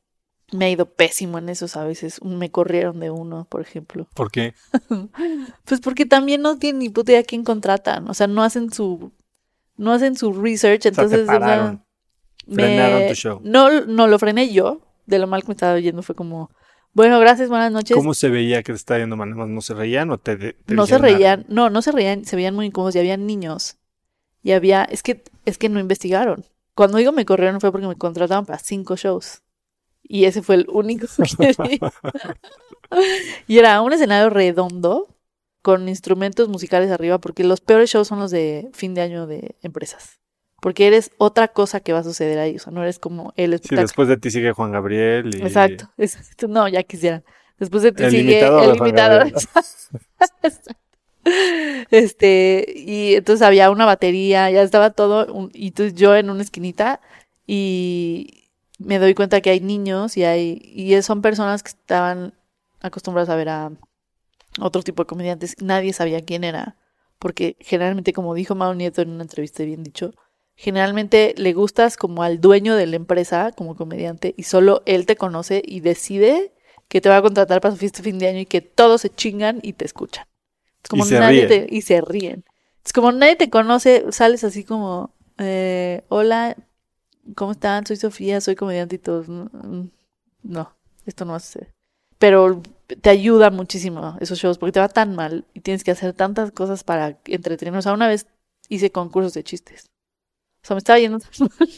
[0.52, 2.22] Me ha ido pésimo en esos a veces.
[2.24, 4.08] Me corrieron de uno, por ejemplo.
[4.14, 4.54] ¿Por qué?
[5.64, 8.08] Pues porque también no tienen ni puta idea quién contratan.
[8.08, 9.12] O sea, no hacen su.
[9.76, 10.80] No hacen su research.
[10.80, 11.18] O sea, Entonces.
[11.18, 11.84] te o pararon.
[12.46, 13.40] me- Frenaron tu show.
[13.44, 14.80] No, no lo frené yo.
[15.06, 16.50] De lo mal que me estaba yendo fue como.
[16.92, 17.96] Bueno, gracias, buenas noches.
[17.96, 19.30] ¿Cómo se veía que te estaba yendo mal?
[19.30, 22.24] ¿Nada más ¿No se reían o te, te no se reían, no, no se reían,
[22.24, 23.76] se veían muy incómodos y había niños.
[24.42, 26.44] Y había, es que, es que no investigaron.
[26.74, 29.42] Cuando digo me corrieron fue porque me contrataron para cinco shows.
[30.12, 31.06] Y ese fue el único
[31.38, 31.80] que vi.
[33.46, 35.06] y era un escenario redondo
[35.62, 39.54] con instrumentos musicales arriba, porque los peores shows son los de fin de año de
[39.62, 40.18] empresas.
[40.60, 43.56] Porque eres otra cosa que va a suceder ahí, o sea, no eres como el
[43.60, 45.42] Sí, después de ti sigue Juan Gabriel y...
[45.42, 46.48] Exacto, exacto.
[46.48, 47.22] No, ya quisieran.
[47.60, 49.32] Después de ti El sigue el imitador.
[51.90, 57.00] Este, y entonces había una batería, ya estaba todo, y entonces yo en una esquinita,
[57.46, 58.39] y
[58.80, 62.34] me doy cuenta que hay niños y hay, y son personas que estaban
[62.80, 63.70] acostumbradas a ver a
[64.60, 65.56] otro tipo de comediantes.
[65.60, 66.76] Nadie sabía quién era,
[67.18, 70.14] porque generalmente, como dijo Mao Nieto en una entrevista bien dicho,
[70.56, 75.16] generalmente le gustas como al dueño de la empresa como comediante y solo él te
[75.16, 76.52] conoce y decide
[76.88, 79.02] que te va a contratar para su fiesta de fin de año y que todos
[79.02, 80.26] se chingan y te escuchan.
[80.82, 81.66] Es como Y se nadie ríen.
[81.68, 82.44] te, y se ríen.
[82.84, 86.56] Es como nadie te conoce, sales así como, eh, hola,
[87.34, 87.86] ¿cómo están?
[87.86, 89.28] Soy Sofía, soy comediante y todos.
[89.28, 89.88] "Mm,
[90.42, 90.74] No,
[91.06, 91.70] esto no va a suceder.
[92.18, 92.62] Pero
[93.02, 96.50] te ayuda muchísimo esos shows porque te va tan mal y tienes que hacer tantas
[96.52, 97.74] cosas para entretener.
[97.78, 98.26] O sea, una vez
[98.68, 99.86] hice concursos de chistes.
[100.62, 101.68] O sea, me estaba yendo tan mal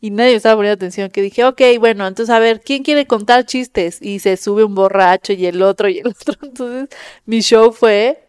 [0.00, 3.06] y nadie me estaba poniendo atención que dije, ok, bueno, entonces a ver, ¿quién quiere
[3.06, 4.00] contar chistes?
[4.02, 6.34] Y se sube un borracho y el otro y el otro.
[6.42, 6.88] Entonces,
[7.24, 8.28] mi show fue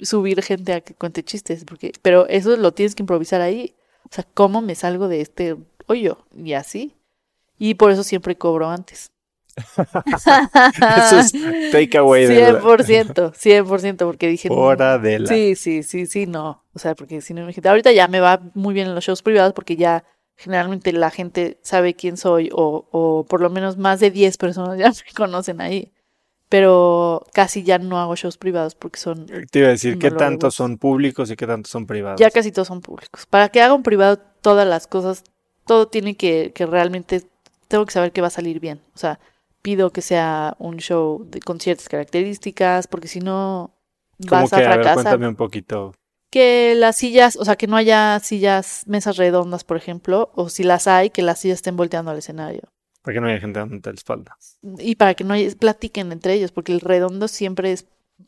[0.00, 3.74] subir gente a que cuente chistes, porque, pero eso lo tienes que improvisar ahí.
[4.04, 5.56] O sea, ¿cómo me salgo de este
[5.86, 6.18] hoyo?
[6.36, 6.94] Y así.
[7.58, 9.06] Y por eso siempre cobro antes.
[9.56, 11.32] Eso es
[11.72, 14.48] takeaway de la- 100%, 100%, porque dije...
[14.50, 15.26] Hora de la...
[15.28, 16.62] Sí, sí, sí, sí, no.
[16.74, 19.22] O sea, porque si no, imagínate, ahorita ya me va muy bien en los shows
[19.22, 20.04] privados porque ya
[20.36, 24.78] generalmente la gente sabe quién soy o, o por lo menos más de 10 personas
[24.78, 25.92] ya me conocen ahí.
[26.48, 30.54] Pero casi ya no hago shows privados porque son, Te iba a decir, ¿qué tantos
[30.54, 32.20] son públicos y qué tantos son privados?
[32.20, 33.26] ya casi todos son públicos.
[33.26, 35.24] Para que haga un privado todas las cosas,
[35.66, 37.22] todo tiene que, que realmente,
[37.68, 38.80] tengo que saber que va a salir bien.
[38.94, 39.18] O sea,
[39.62, 43.74] pido que sea un show de, con ciertas características porque si no
[44.28, 44.56] ¿Cómo vas que?
[44.56, 44.94] a A ver, fracasar.
[44.94, 45.94] cuéntame un poquito.
[46.30, 50.64] Que las sillas, o sea, que no haya sillas, mesas redondas, por ejemplo, o si
[50.64, 52.62] las hay, que las sillas estén volteando al escenario.
[53.02, 54.36] Para que no haya gente dándote la espalda.
[54.78, 57.86] Y para que no haya- platiquen entre ellos, porque el redondo siempre es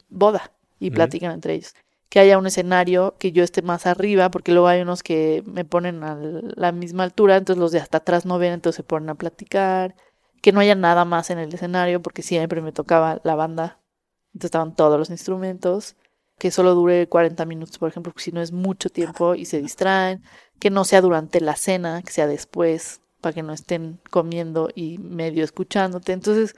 [0.08, 1.74] boda y platican entre ellos.
[2.08, 5.64] Que haya un escenario que yo esté más arriba, porque luego hay unos que me
[5.64, 6.16] ponen a
[6.56, 9.94] la misma altura, entonces los de hasta atrás no ven, entonces se ponen a platicar.
[10.40, 13.80] Que no haya nada más en el escenario, porque siempre me tocaba la banda,
[14.28, 15.96] entonces estaban todos los instrumentos.
[16.38, 19.60] Que solo dure 40 minutos, por ejemplo, porque si no es mucho tiempo y se
[19.60, 20.22] distraen.
[20.60, 24.98] Que no sea durante la cena, que sea después, para que no estén comiendo y
[24.98, 26.12] medio escuchándote.
[26.12, 26.54] Entonces,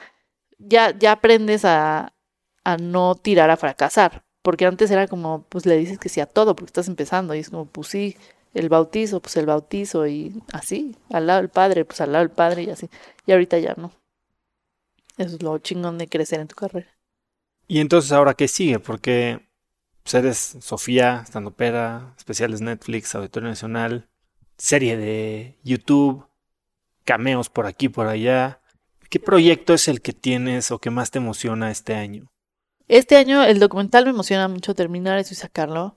[0.59, 2.13] ya, ya aprendes a,
[2.65, 4.25] a no tirar a fracasar.
[4.43, 7.35] Porque antes era como, pues le dices que sí a todo, porque estás empezando.
[7.35, 8.17] Y es como, pues sí,
[8.55, 10.07] el bautizo, pues el bautizo.
[10.07, 12.89] Y así, al lado del padre, pues al lado del padre y así.
[13.27, 13.93] Y ahorita ya no.
[15.19, 16.89] Eso es lo chingón de crecer en tu carrera.
[17.69, 18.79] Y entonces, ¿ahora qué sigue?
[18.79, 19.47] Porque
[20.03, 24.09] pues, eres Sofía, estando pera, especiales Netflix, Auditorio Nacional,
[24.57, 26.27] serie de YouTube,
[27.05, 28.61] cameos por aquí, por allá.
[29.09, 32.31] ¿Qué proyecto es el que tienes o que más te emociona este año?
[32.93, 35.97] Este año el documental me emociona mucho terminar eso y sacarlo.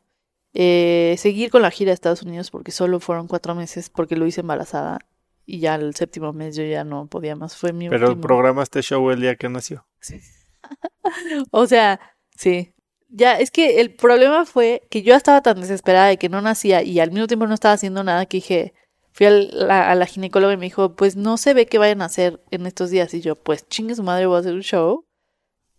[0.54, 4.28] Eh, seguir con la gira de Estados Unidos porque solo fueron cuatro meses porque lo
[4.28, 5.00] hice embarazada
[5.48, 7.56] y ya el séptimo mes yo ya no podía más.
[7.56, 8.22] Fue mi Pero último.
[8.22, 9.88] programaste show el día que nació.
[11.52, 12.00] O sea,
[12.38, 12.74] sí.
[13.10, 16.82] Ya, es que el problema fue que yo estaba tan desesperada de que no nacía
[16.84, 18.74] y al mismo tiempo no estaba haciendo nada que dije,
[19.12, 22.06] fui la- a la ginecóloga y me dijo, pues no se ve que vayan a
[22.06, 23.14] hacer en estos días.
[23.14, 25.06] Y yo, pues chingue su madre, voy a hacer un show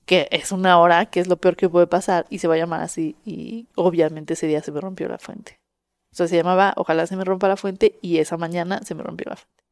[0.07, 2.59] que es una hora, que es lo peor que puede pasar y se va a
[2.59, 3.16] llamar así.
[3.24, 5.61] Y obviamente ese día se me rompió la fuente.
[6.12, 9.02] O sea, se llamaba Ojalá se me rompa la fuente y esa mañana se me
[9.02, 9.64] rompió la fuente.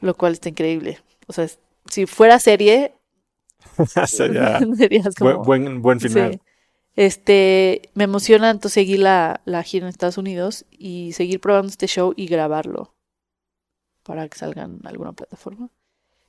[0.00, 0.98] Lo cual está increíble.
[1.26, 1.46] O sea,
[1.86, 2.94] si fuera serie,
[4.06, 5.44] Sería serías como...
[5.44, 6.32] buen, buen, buen final.
[6.32, 6.40] Sí.
[6.94, 11.86] Este, me emociona entonces seguir la, la gira en Estados Unidos y seguir probando este
[11.86, 12.94] show y grabarlo
[14.02, 15.70] para que salga en alguna plataforma.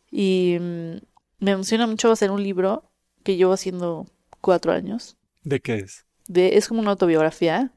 [0.09, 0.95] Y mm,
[1.39, 2.93] me emociona mucho hacer un libro
[3.24, 4.05] que llevo haciendo
[4.41, 5.17] cuatro años.
[5.43, 6.05] ¿De qué es?
[6.28, 7.74] De, es como una autobiografía,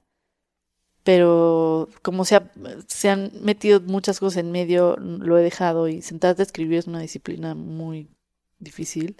[1.02, 2.50] pero como se, ha-
[2.88, 6.86] se han metido muchas cosas en medio, lo he dejado y sentarte a escribir es
[6.86, 8.10] una disciplina muy
[8.58, 9.16] difícil,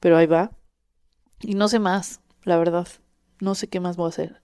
[0.00, 0.52] pero ahí va.
[1.40, 2.88] Y no sé más, la verdad.
[3.40, 4.42] No sé qué más voy a hacer.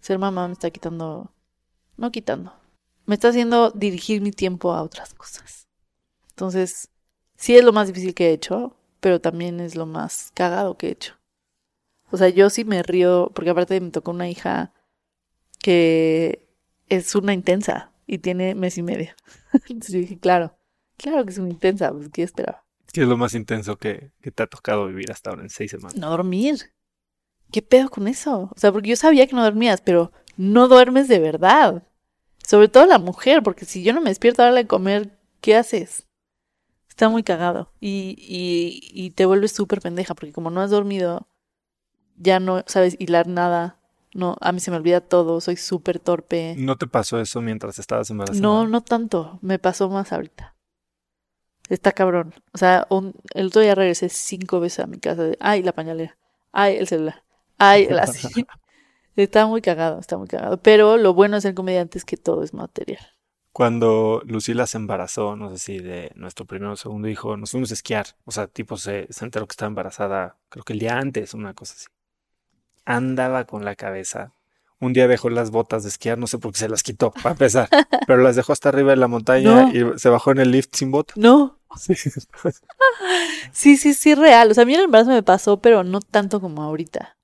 [0.00, 1.32] Ser mamá me está quitando,
[1.96, 2.54] no quitando,
[3.04, 5.66] me está haciendo dirigir mi tiempo a otras cosas.
[6.30, 6.88] Entonces,
[7.36, 8.76] sí es lo más difícil que he hecho,
[9.06, 11.14] pero también es lo más cagado que he hecho.
[12.10, 14.72] O sea, yo sí me río, porque aparte me tocó una hija
[15.60, 16.48] que
[16.88, 19.14] es una intensa y tiene mes y medio.
[19.68, 20.58] Entonces yo dije, claro,
[20.96, 22.64] claro que es una intensa, pues ¿qué esperaba?
[22.92, 25.70] ¿Qué es lo más intenso que, que te ha tocado vivir hasta ahora en seis
[25.70, 25.94] semanas?
[25.94, 26.72] No dormir.
[27.52, 28.50] ¿Qué pedo con eso?
[28.52, 31.84] O sea, porque yo sabía que no dormías, pero no duermes de verdad.
[32.44, 35.16] Sobre todo la mujer, porque si yo no me despierto a la hora de comer,
[35.40, 36.05] ¿qué haces?
[36.96, 37.70] Está muy cagado.
[37.78, 41.28] Y, y, y te vuelves súper pendeja, porque como no has dormido,
[42.16, 43.78] ya no sabes hilar nada.
[44.14, 46.54] No, a mí se me olvida todo, soy súper torpe.
[46.56, 48.40] ¿No te pasó eso mientras estabas embarazada?
[48.40, 49.38] No, no tanto.
[49.42, 50.54] Me pasó más ahorita.
[51.68, 52.32] Está cabrón.
[52.54, 55.22] O sea, un- el otro día regresé cinco veces a mi casa.
[55.24, 56.16] De, ay, la pañalera.
[56.50, 57.24] Ay, el celular.
[57.58, 58.46] Ay, así.
[59.16, 60.62] Está muy cagado, está muy cagado.
[60.62, 63.00] Pero lo bueno de ser comediante es que todo es material.
[63.56, 67.70] Cuando Lucila se embarazó, no sé si de nuestro primer o segundo hijo, nos fuimos
[67.70, 68.08] a esquiar.
[68.26, 71.54] O sea, tipo se, se enteró que estaba embarazada, creo que el día antes, una
[71.54, 71.86] cosa así.
[72.84, 74.30] Andaba con la cabeza.
[74.78, 77.30] Un día dejó las botas de esquiar, no sé por qué se las quitó, para
[77.30, 77.70] empezar.
[78.06, 80.90] Pero las dejó hasta arriba de la montaña y se bajó en el lift sin
[80.90, 81.16] botas.
[81.16, 81.94] No, Sí.
[83.52, 84.50] sí, sí, sí, real.
[84.50, 87.16] O sea, a mí el embarazo me pasó, pero no tanto como ahorita.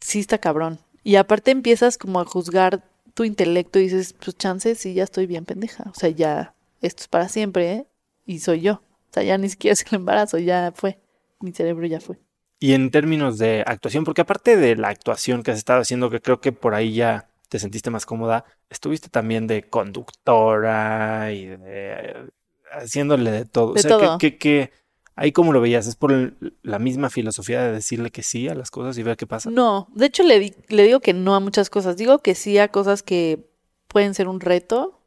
[0.00, 0.80] Sí está cabrón.
[1.04, 2.89] Y aparte empiezas como a juzgar
[3.20, 5.84] tu intelecto y dices, pues chance, sí, ya estoy bien pendeja.
[5.90, 7.86] O sea, ya, esto es para siempre, ¿eh?
[8.24, 8.76] Y soy yo.
[8.76, 10.98] O sea, ya ni siquiera es el embarazo, ya fue.
[11.38, 12.18] Mi cerebro ya fue.
[12.60, 16.22] Y en términos de actuación, porque aparte de la actuación que has estado haciendo, que
[16.22, 22.30] creo que por ahí ya te sentiste más cómoda, estuviste también de conductora y de
[22.72, 23.74] haciéndole de todo.
[23.74, 24.30] De o sea, que-.
[24.30, 24.72] Que, que,
[25.16, 28.70] ahí cómo lo veías, es por la misma filosofía de decirle que sí a las
[28.70, 29.50] cosas y ver qué pasa.
[29.50, 31.96] No, de hecho le, le digo que no a muchas cosas.
[31.96, 33.50] Digo que sí a cosas que
[33.88, 35.00] pueden ser un reto,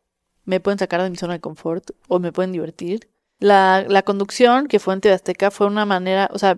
[0.45, 3.09] me pueden sacar de mi zona de confort o me pueden divertir.
[3.39, 6.57] La, la conducción que fue en TV Azteca fue una manera, o sea,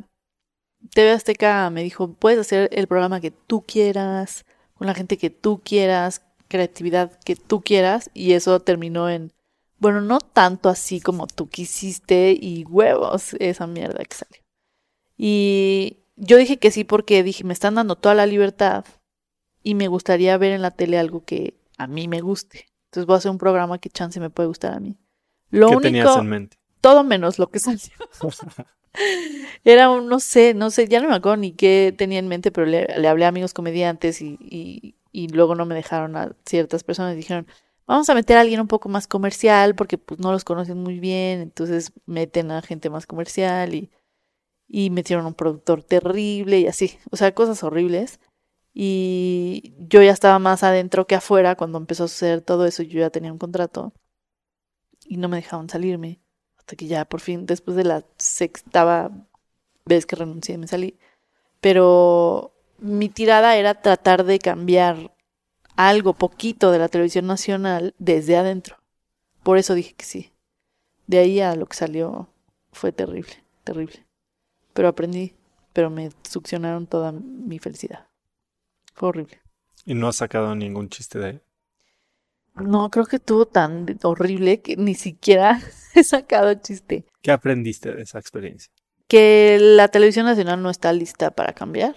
[0.94, 5.30] TV Azteca me dijo, puedes hacer el programa que tú quieras, con la gente que
[5.30, 9.32] tú quieras, creatividad que tú quieras, y eso terminó en,
[9.80, 14.42] bueno, no tanto así como tú quisiste y huevos, esa mierda que salió.
[15.18, 18.86] Y yo dije que sí porque dije, me están dando toda la libertad
[19.64, 22.68] y me gustaría ver en la tele algo que a mí me guste.
[22.90, 24.98] Entonces voy a hacer un programa que chance me puede gustar a mí.
[25.52, 26.58] Lo ¿Qué único, tenías en mente?
[26.82, 27.82] todo menos lo que salió.
[29.64, 32.52] Era un, no sé, no sé, ya no me acuerdo ni qué tenía en mente,
[32.52, 36.36] pero le, le hablé a amigos comediantes y, y, y luego no me dejaron a
[36.46, 37.16] ciertas personas.
[37.16, 37.48] Dijeron,
[37.88, 41.00] vamos a meter a alguien un poco más comercial porque pues no los conocen muy
[41.00, 43.92] bien, entonces meten a gente más comercial y,
[44.68, 48.20] y metieron a un productor terrible y así, o sea, cosas horribles.
[48.74, 53.00] Y yo ya estaba más adentro que afuera cuando empezó a suceder todo eso, yo
[53.00, 53.94] ya tenía un contrato
[55.06, 56.20] y no me dejaban salirme
[56.58, 59.12] hasta que ya por fin, después de la sextava
[59.86, 60.98] vez que renuncié, me salí.
[61.62, 65.15] Pero mi tirada era tratar de cambiar
[65.76, 68.78] algo poquito de la televisión nacional desde adentro.
[69.44, 70.32] Por eso dije que sí.
[71.08, 72.30] De ahí a lo que salió
[72.72, 74.06] fue terrible, terrible.
[74.74, 75.34] Pero aprendí,
[75.74, 78.08] pero me succionaron toda mi felicidad.
[78.94, 79.42] Fue horrible.
[79.86, 81.42] Y no has sacado ningún chiste de ahí.
[82.56, 85.62] No, creo que estuvo tan horrible que ni siquiera
[85.94, 87.06] he sacado chiste.
[87.22, 88.72] ¿Qué aprendiste de esa experiencia?
[89.08, 91.96] que la televisión nacional no está lista para cambiar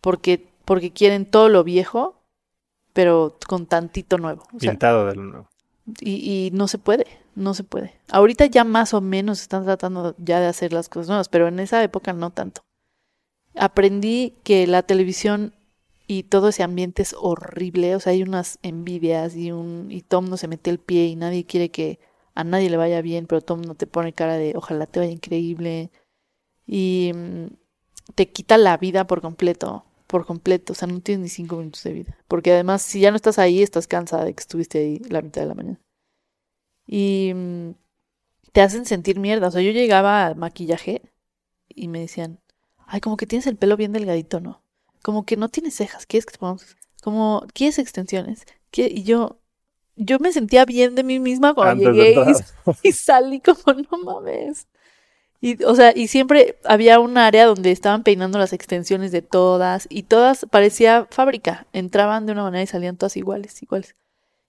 [0.00, 2.23] porque porque quieren todo lo viejo
[2.94, 5.48] pero con tantito nuevo o sea, Pintado de lo nuevo.
[6.00, 7.92] y, y no se puede no se puede.
[8.10, 11.58] Ahorita ya más o menos están tratando ya de hacer las cosas nuevas pero en
[11.60, 12.62] esa época no tanto.
[13.56, 15.52] Aprendí que la televisión
[16.06, 20.22] y todo ese ambiente es horrible o sea hay unas envidias y un y todo
[20.22, 21.98] mundo se mete el pie y nadie quiere que
[22.34, 25.12] a nadie le vaya bien pero todo mundo te pone cara de ojalá te vaya
[25.12, 25.90] increíble
[26.66, 27.46] y mm,
[28.14, 29.84] te quita la vida por completo
[30.14, 32.16] por completo, o sea, no tienes ni cinco minutos de vida.
[32.28, 35.40] Porque además, si ya no estás ahí, estás cansada de que estuviste ahí la mitad
[35.40, 35.80] de la mañana.
[36.86, 37.70] Y mm,
[38.52, 39.48] te hacen sentir mierda.
[39.48, 41.02] O sea, yo llegaba al maquillaje
[41.68, 42.38] y me decían,
[42.86, 44.62] ay, como que tienes el pelo bien delgadito, ¿no?
[45.02, 46.76] Como que no tienes cejas, ¿quieres que te pongamos?
[47.02, 48.44] Como, ¿quieres extensiones?
[48.70, 49.40] ¿Quie-?" Y yo,
[49.96, 53.98] yo me sentía bien de mí misma cuando Antes llegué y, y salí como, no
[53.98, 54.68] mames.
[55.40, 59.86] Y, o sea, y siempre había un área donde estaban peinando las extensiones de todas
[59.90, 61.66] y todas parecía fábrica.
[61.72, 63.94] Entraban de una manera y salían todas iguales, iguales.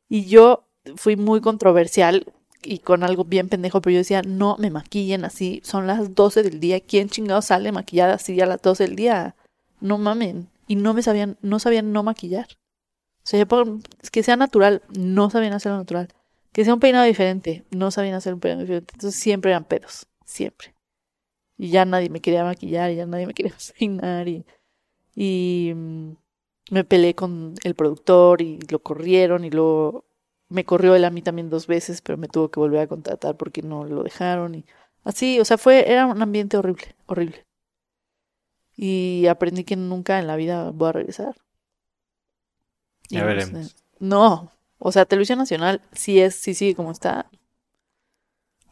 [0.08, 0.66] Y yo
[0.96, 2.26] fui muy controversial
[2.66, 6.44] y con algo bien pendejo, pero yo decía, no me maquillen así, son las 12
[6.44, 9.36] del día, ¿quién chingado sale maquillada así a las 12 del día?
[9.80, 10.50] No mamen.
[10.68, 12.48] Y no me sabían, no sabían no maquillar.
[13.24, 13.46] O sea,
[14.12, 16.10] que sea natural, no sabían hacerlo natural.
[16.52, 18.94] Que sea un peinado diferente, no sabían hacer un peinado diferente.
[18.96, 20.75] Entonces siempre eran pedos, siempre.
[21.58, 24.46] Y ya nadie me quería maquillar, y ya nadie me quería peinar y,
[25.16, 26.12] y mm,
[26.72, 30.06] me peleé con el productor y lo corrieron y luego
[30.50, 33.38] me corrió él a mí también dos veces, pero me tuvo que volver a contratar
[33.38, 34.66] porque no lo dejaron y
[35.04, 37.46] así, o sea, fue era un ambiente horrible, horrible.
[38.78, 41.36] Y aprendí que nunca en la vida voy a regresar.
[43.10, 43.68] Y Ya no veremos.
[43.68, 43.76] sé.
[44.00, 47.30] No, o sea, Televisión Nacional sí es, sí sigue como está.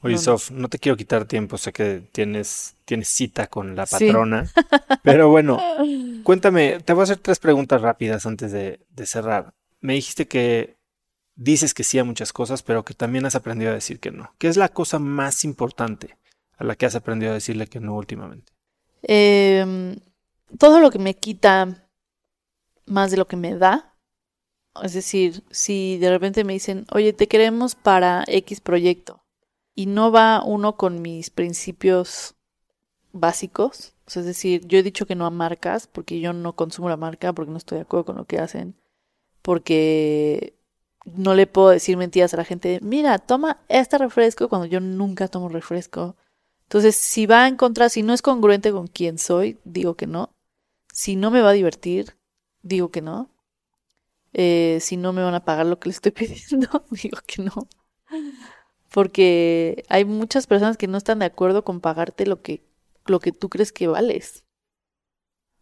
[0.03, 0.21] Oye, No.
[0.21, 4.05] Sof, no te quiero quitar tiempo, sé que tienes, tienes cita con la Sí.
[4.05, 4.51] patrona,
[5.03, 5.61] pero bueno,
[6.23, 9.53] cuéntame, te voy a hacer tres preguntas rápidas antes de, de cerrar.
[9.79, 10.75] Me dijiste que
[11.35, 14.33] dices que sí a muchas cosas, pero que también has aprendido a decir que no.
[14.37, 16.17] ¿Qué es la cosa más importante
[16.57, 18.51] a la que has aprendido a decirle que no últimamente?
[19.03, 19.95] Em,
[20.59, 21.87] todo lo que me quita
[22.85, 23.95] más de lo que me da.
[24.81, 29.22] Es decir, si de repente me dicen, oye, te queremos para X proyecto
[29.75, 32.35] y no va uno con mis principios
[33.11, 36.97] básicos, es decir, yo he dicho que no a marcas porque yo no consumo la
[36.97, 38.75] marca, porque no estoy de acuerdo con lo que hacen,
[39.41, 40.55] porque
[41.05, 45.27] no le puedo decir mentiras a la gente, mira, toma este refresco cuando yo nunca
[45.27, 46.15] tomo refresco.
[46.63, 50.33] Entonces, si va en contra, si no es congruente con quien soy, digo que no.
[50.93, 52.15] Si no me va a divertir,
[52.61, 53.29] digo que no.
[54.33, 57.67] Eh, si no me van a pagar lo que le estoy pidiendo, digo que no.
[58.93, 62.63] Porque hay muchas personas que no están de acuerdo con pagarte lo que,
[63.05, 64.45] lo que tú crees que vales.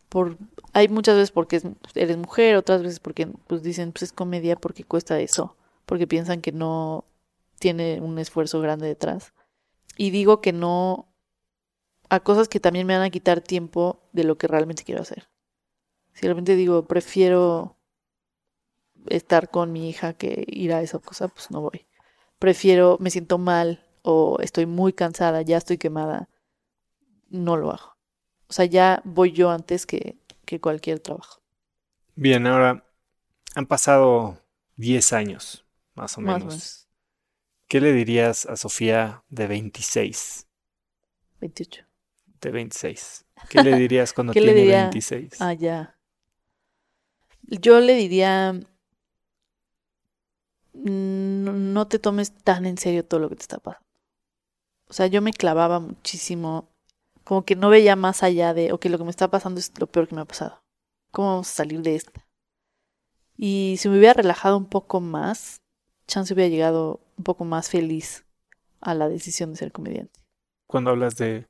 [0.10, 0.38] Por,
[0.74, 1.64] hay muchas veces porque es-
[1.96, 5.56] eres mujer, otras veces porque pues dicen, pues es comedia porque cuesta eso,
[5.86, 7.06] porque piensan que no
[7.60, 9.34] tiene un esfuerzo grande detrás.
[9.98, 11.08] Y digo que no
[12.10, 15.30] a cosas que también me van a quitar tiempo de lo que realmente quiero hacer.
[16.14, 17.78] Si realmente digo, prefiero
[19.10, 21.86] estar con mi hija que ir a esa cosa, pues no voy.
[22.42, 26.28] Prefiero, me siento mal o estoy muy cansada, ya estoy quemada,
[27.30, 27.98] no lo hago.
[28.50, 31.40] O sea, ya voy yo antes que, que cualquier trabajo.
[32.16, 32.84] Bien, ahora
[33.54, 34.40] han pasado
[34.76, 36.88] 10 años, más o Más menos.
[37.68, 40.48] ¿Qué le dirías a Sofía de 26?
[41.42, 41.86] 28.
[42.42, 43.26] De 26.
[43.50, 44.90] ¿Qué le dirías cuando ¿Qué le tiene diría?
[44.90, 45.38] 26?
[45.40, 45.96] Ah, ya.
[47.62, 48.60] Yo le diría,
[50.74, 53.86] no, te tomes tan en serio todo lo que te está pasando.
[54.88, 56.70] O sea, yo me clavaba muchísimo,
[57.24, 59.88] como que no veía más allá de, ok, lo que me está pasando es lo
[59.88, 60.62] peor que me ha pasado.
[61.12, 62.26] ¿Cómo vamos a salir de esta?
[63.38, 65.62] Y si me hubiera relajado un poco más,
[66.08, 68.26] chance hubiera llegado un poco más feliz
[68.82, 70.20] a la decisión de ser comediante.
[70.68, 71.48] Cuando hablas de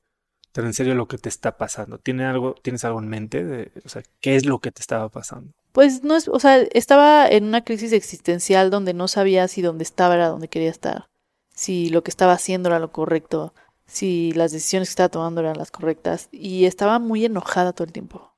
[0.51, 3.43] tener en serio lo que te está pasando, ¿tiene algo, ¿tienes algo en mente?
[3.43, 5.53] De, o sea, ¿qué es lo que te estaba pasando?
[5.71, 9.83] Pues no es, o sea, estaba en una crisis existencial donde no sabía si donde
[9.83, 11.07] estaba era donde quería estar,
[11.53, 13.53] si lo que estaba haciendo era lo correcto,
[13.85, 17.93] si las decisiones que estaba tomando eran las correctas y estaba muy enojada todo el
[17.93, 18.33] tiempo.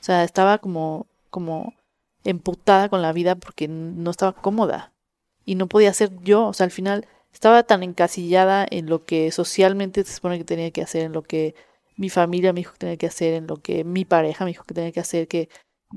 [0.00, 1.74] O sea, estaba como como
[2.24, 4.92] emputada con la vida porque no estaba cómoda
[5.44, 9.32] y no podía ser yo, o sea, al final estaba tan encasillada en lo que
[9.32, 11.54] socialmente se supone que tenía que hacer, en lo que
[11.96, 14.64] mi familia me dijo que tenía que hacer, en lo que mi pareja me dijo
[14.64, 15.48] que tenía que hacer, que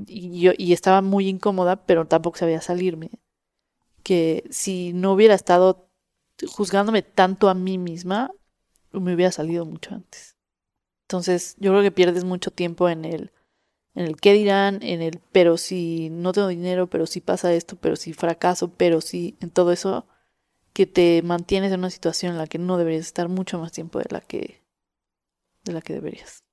[0.07, 3.11] y yo y estaba muy incómoda, pero tampoco sabía salirme.
[4.03, 5.89] Que si no hubiera estado
[6.47, 8.31] juzgándome tanto a mí misma,
[8.91, 10.35] me hubiera salido mucho antes.
[11.07, 13.31] Entonces, yo creo que pierdes mucho tiempo en el
[13.95, 17.77] en el qué dirán, en el pero si no tengo dinero, pero si pasa esto,
[17.77, 20.05] pero si fracaso, pero si en todo eso
[20.73, 23.99] que te mantienes en una situación en la que no deberías estar mucho más tiempo
[23.99, 24.61] de la que
[25.63, 26.44] de la que deberías.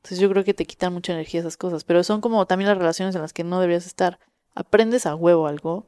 [0.00, 2.78] Entonces yo creo que te quitan mucha energía esas cosas, pero son como también las
[2.78, 4.18] relaciones en las que no deberías estar.
[4.54, 5.86] Aprendes a huevo algo.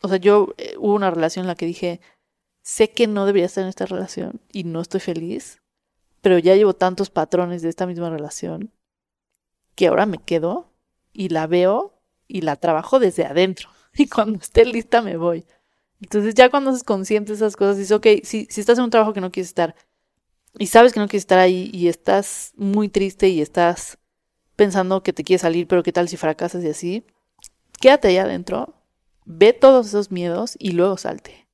[0.00, 2.00] O sea, yo eh, hubo una relación en la que dije,
[2.62, 5.60] sé que no debería estar en esta relación y no estoy feliz,
[6.22, 8.72] pero ya llevo tantos patrones de esta misma relación
[9.74, 10.72] que ahora me quedo
[11.12, 13.68] y la veo y la trabajo desde adentro.
[13.94, 15.44] Y cuando esté lista me voy.
[16.00, 19.12] Entonces ya cuando haces consciente esas cosas, dices, ok, si, si estás en un trabajo
[19.12, 19.76] que no quieres estar
[20.58, 23.98] y sabes que no quieres estar ahí y estás muy triste y estás
[24.56, 27.06] pensando que te quieres salir, pero qué tal si fracasas y así,
[27.80, 28.74] quédate allá adentro,
[29.24, 31.46] ve todos esos miedos y luego salte.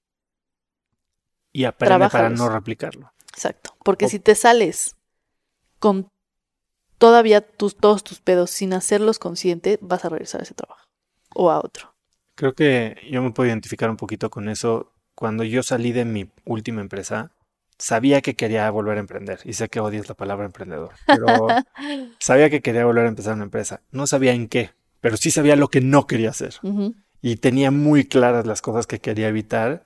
[1.53, 3.13] Y aprende para no replicarlo.
[3.33, 3.75] Exacto.
[3.85, 4.97] Porque O- si te sales
[5.79, 6.09] con
[6.99, 10.85] todavía tus, todos tus pedos sin hacerlos consciente, vas a regresar a ese trabajo
[11.35, 11.95] o a otro.
[12.35, 14.93] Creo que yo me puedo identificar un poquito con eso.
[15.15, 17.33] Cuando yo salí de mi última empresa,
[17.79, 19.41] sabía que quería volver a emprender.
[19.45, 21.27] Y sé que odias la palabra emprendedor, pero
[22.19, 23.81] sabía que quería volver a empezar una empresa.
[23.91, 24.71] No sabía en qué,
[25.01, 26.55] pero sí sabía lo que no quería hacer.
[27.21, 29.85] Y tenía muy claras las cosas que quería evitar,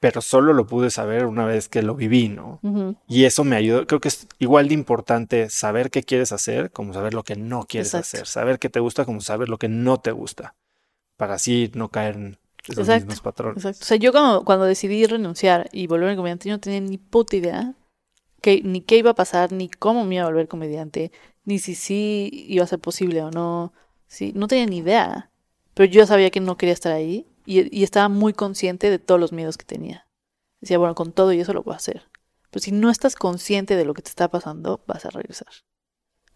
[0.00, 2.60] pero solo lo pude saber una vez que lo viví, ¿no?
[3.08, 3.86] Y eso me ayudó.
[3.86, 7.64] Creo que es igual de importante saber qué quieres hacer como saber lo que no
[7.64, 8.16] quieres Exacto.
[8.18, 8.26] hacer.
[8.26, 10.54] Saber qué te gusta como saber lo que no te gusta.
[11.16, 12.38] Para así no caer en
[12.68, 13.56] Exacto, mismos patrones.
[13.58, 13.78] Exacto.
[13.82, 17.36] O sea, yo cuando, cuando decidí renunciar y volverme comediante, yo no tenía ni puta
[17.36, 17.74] idea
[18.40, 21.12] que, ni qué iba a pasar, ni cómo me iba a volver comediante,
[21.44, 23.72] ni si sí iba a ser posible o no.
[24.06, 25.30] Sí, no tenía ni idea.
[25.74, 29.20] Pero yo sabía que no quería estar ahí y, y estaba muy consciente de todos
[29.20, 30.06] los miedos que tenía.
[30.60, 32.08] Decía, bueno, con todo y eso lo voy a hacer.
[32.50, 35.48] Pero si no estás consciente de lo que te está pasando, vas a regresar.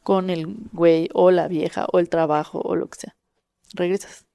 [0.03, 3.17] Con el güey o la vieja o el trabajo o lo que sea.
[3.75, 4.27] Regresas.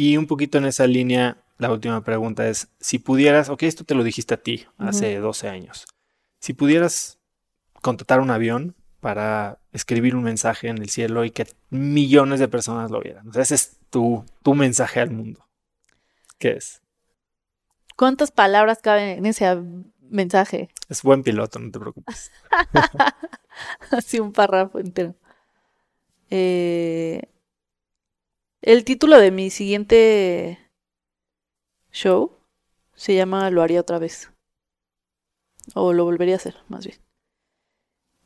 [0.00, 3.96] Y un poquito en esa línea, la última pregunta es, si pudieras, ok, esto te
[3.96, 5.86] lo dijiste a ti hace 12 años,
[6.38, 7.18] si pudieras
[7.82, 12.92] contratar un avión para escribir un mensaje en el cielo y que millones de personas
[12.92, 15.48] lo vieran, o sea, ese es tu, tu mensaje al mundo.
[16.38, 16.80] ¿Qué es?
[17.96, 19.52] ¿Cuántas palabras caben en ese
[20.10, 20.68] mensaje?
[20.88, 22.30] Es buen piloto, no te preocupes.
[23.90, 25.16] Así un párrafo entero.
[26.30, 27.22] Eh,
[28.68, 30.58] el título de mi siguiente
[31.90, 32.36] show
[32.94, 34.30] se llama Lo haría otra vez.
[35.74, 36.98] O lo volvería a hacer, más bien.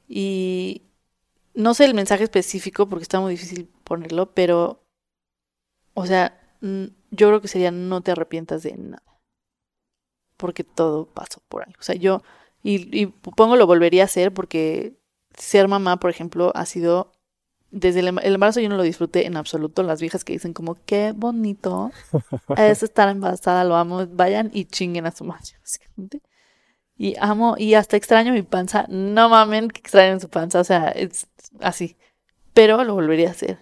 [0.09, 0.82] Y
[1.55, 4.82] no sé el mensaje específico porque está muy difícil ponerlo, pero,
[5.95, 9.20] o sea, yo creo que sería no te arrepientas de nada.
[10.36, 11.78] Porque todo pasó por algo.
[11.78, 12.20] O sea, yo,
[12.64, 14.99] y pongo lo volvería a hacer porque
[15.38, 17.12] ser mamá, por ejemplo, ha sido
[17.73, 19.83] desde el, em- el embarazo yo no lo disfruté en absoluto.
[19.83, 21.91] Las viejas que dicen como qué bonito
[22.57, 26.20] es estar embarazada, lo amo, vayan y chinguen a su madre, básicamente.
[26.97, 28.87] Y amo, y hasta extraño mi panza.
[28.89, 31.27] No mamen que extrañen su panza, o sea, es
[31.61, 31.97] así.
[32.55, 33.59] Pero lo volvería a hacer.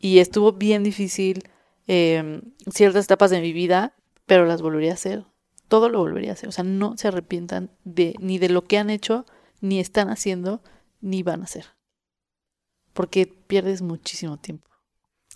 [0.00, 1.44] Y estuvo bien difícil
[1.86, 2.40] eh,
[2.72, 3.94] ciertas etapas de mi vida,
[4.26, 5.24] pero las volvería a hacer.
[5.68, 6.48] Todo lo volvería a hacer.
[6.48, 9.26] O sea, no se arrepientan de ni de lo que han hecho,
[9.60, 10.62] ni están haciendo,
[11.00, 11.66] ni van a hacer.
[12.92, 14.68] Porque pierdes muchísimo tiempo.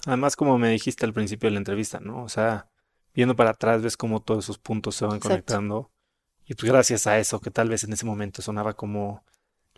[0.06, 2.22] Además, como me dijiste al principio de la entrevista, ¿no?
[2.22, 2.68] O sea,
[3.14, 5.28] viendo para atrás ves cómo todos esos puntos se van Exacto.
[5.28, 5.90] conectando.
[6.46, 9.24] Y pues gracias a eso, que tal vez en ese momento sonaba como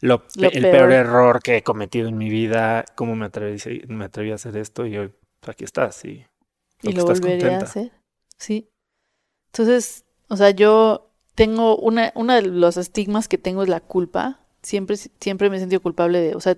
[0.00, 0.70] lo, Lo el peor.
[0.70, 3.58] peor error que he cometido en mi vida, cómo me atreví,
[3.88, 6.26] me atreví a hacer esto y hoy pues, aquí estás y,
[6.82, 7.64] lo estás volvería a contenta.
[7.64, 7.92] hacer.
[8.36, 8.68] Sí.
[9.46, 14.40] Entonces, o sea, yo tengo una, uno de los estigmas que tengo es la culpa.
[14.62, 16.56] Siempre, siempre me he sentido culpable de, o sea,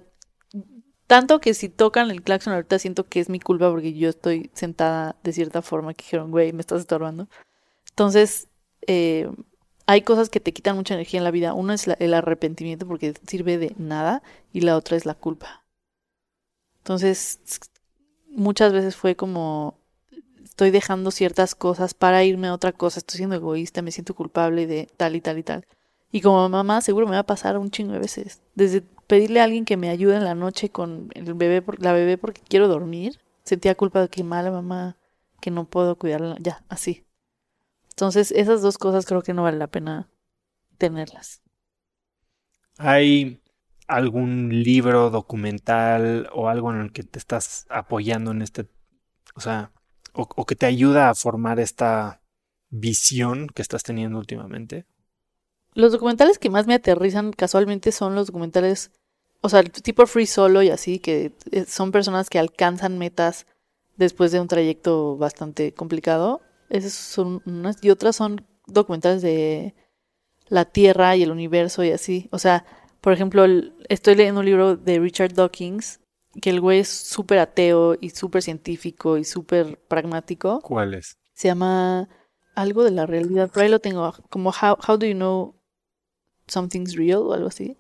[1.11, 4.49] tanto que si tocan el claxon ahorita siento que es mi culpa porque yo estoy
[4.55, 7.29] sentada de cierta forma que dijeron, güey, me estás estorbando.
[7.89, 8.47] Entonces,
[8.87, 9.29] eh,
[9.87, 11.53] hay cosas que te quitan mucha energía en la vida.
[11.53, 14.23] Uno es la- el arrepentimiento porque sirve de nada
[14.53, 15.65] y la otra es la culpa.
[16.79, 17.41] Entonces,
[18.29, 19.81] muchas veces fue como,
[20.45, 24.69] estoy dejando ciertas cosas para irme a otra cosa, estoy siendo egoísta, me siento culpable
[24.69, 25.67] de tal y tal y tal.
[26.13, 28.43] Y como mamá, seguro me va a pasar un chingo de veces.
[28.55, 32.17] Desde pedirle a alguien que me ayude en la noche con el bebé, la bebé
[32.17, 34.99] porque quiero dormir, sentía culpa de que mala mamá,
[35.41, 37.05] que no puedo cuidarla, ya, así.
[37.89, 40.09] Entonces, esas dos cosas creo que no vale la pena
[40.79, 41.43] tenerlas.
[42.79, 43.41] ¿Hay
[43.89, 48.69] algún libro, documental o algo en el que te estás apoyando en este,
[49.35, 49.73] o sea,
[50.13, 52.23] o, o que te ayuda a formar esta
[52.69, 54.87] visión que estás teniendo últimamente?
[55.75, 58.91] Los documentales que más me aterrizan casualmente son los documentales,
[59.43, 63.47] o sea, tipo Free Solo y así, que eh, son personas que alcanzan metas
[63.97, 66.41] después de un trayecto bastante complicado.
[66.69, 69.75] Esas son unas, y otras son documentales de
[70.49, 72.29] la Tierra y el universo y así.
[72.33, 72.65] O sea,
[73.01, 76.01] por ejemplo, el- estoy leyendo un libro de Richard Dawkins,
[76.41, 80.61] que el güey es súper ateo y súper científico y súper pragmático.
[80.61, 81.17] ¿Cuál es?
[81.35, 82.09] Se llama
[82.55, 83.51] algo de la realidad.
[83.51, 84.13] Por ahí lo tengo.
[84.29, 85.55] Como How, how do you know
[86.47, 87.77] something's real o algo así.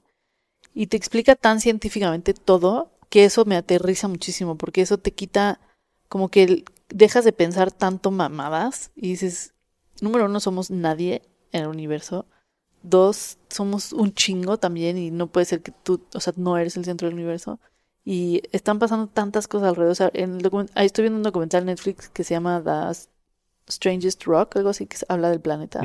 [0.74, 5.60] Y te explica tan científicamente todo que eso me aterriza muchísimo, porque eso te quita
[6.08, 9.54] como que dejas de pensar tanto mamadas y dices,
[10.00, 11.22] número uno, somos nadie
[11.52, 12.26] en el universo.
[12.82, 16.76] Dos, somos un chingo también y no puede ser que tú, o sea, no eres
[16.76, 17.60] el centro del universo.
[18.04, 19.92] Y están pasando tantas cosas alrededor.
[19.92, 23.70] O sea, en el ahí estoy viendo un documental en Netflix que se llama The
[23.70, 25.80] Strangest Rock, algo así que se habla del planeta.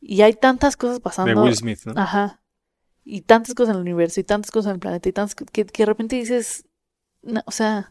[0.00, 1.42] Y hay tantas cosas De pasando.
[1.42, 1.92] Will Smith, ¿no?
[1.96, 2.39] Ajá.
[3.04, 5.64] Y tantas cosas en el universo y tantas cosas en el planeta y tantas que,
[5.64, 6.66] que de repente dices,
[7.22, 7.90] no, o sea,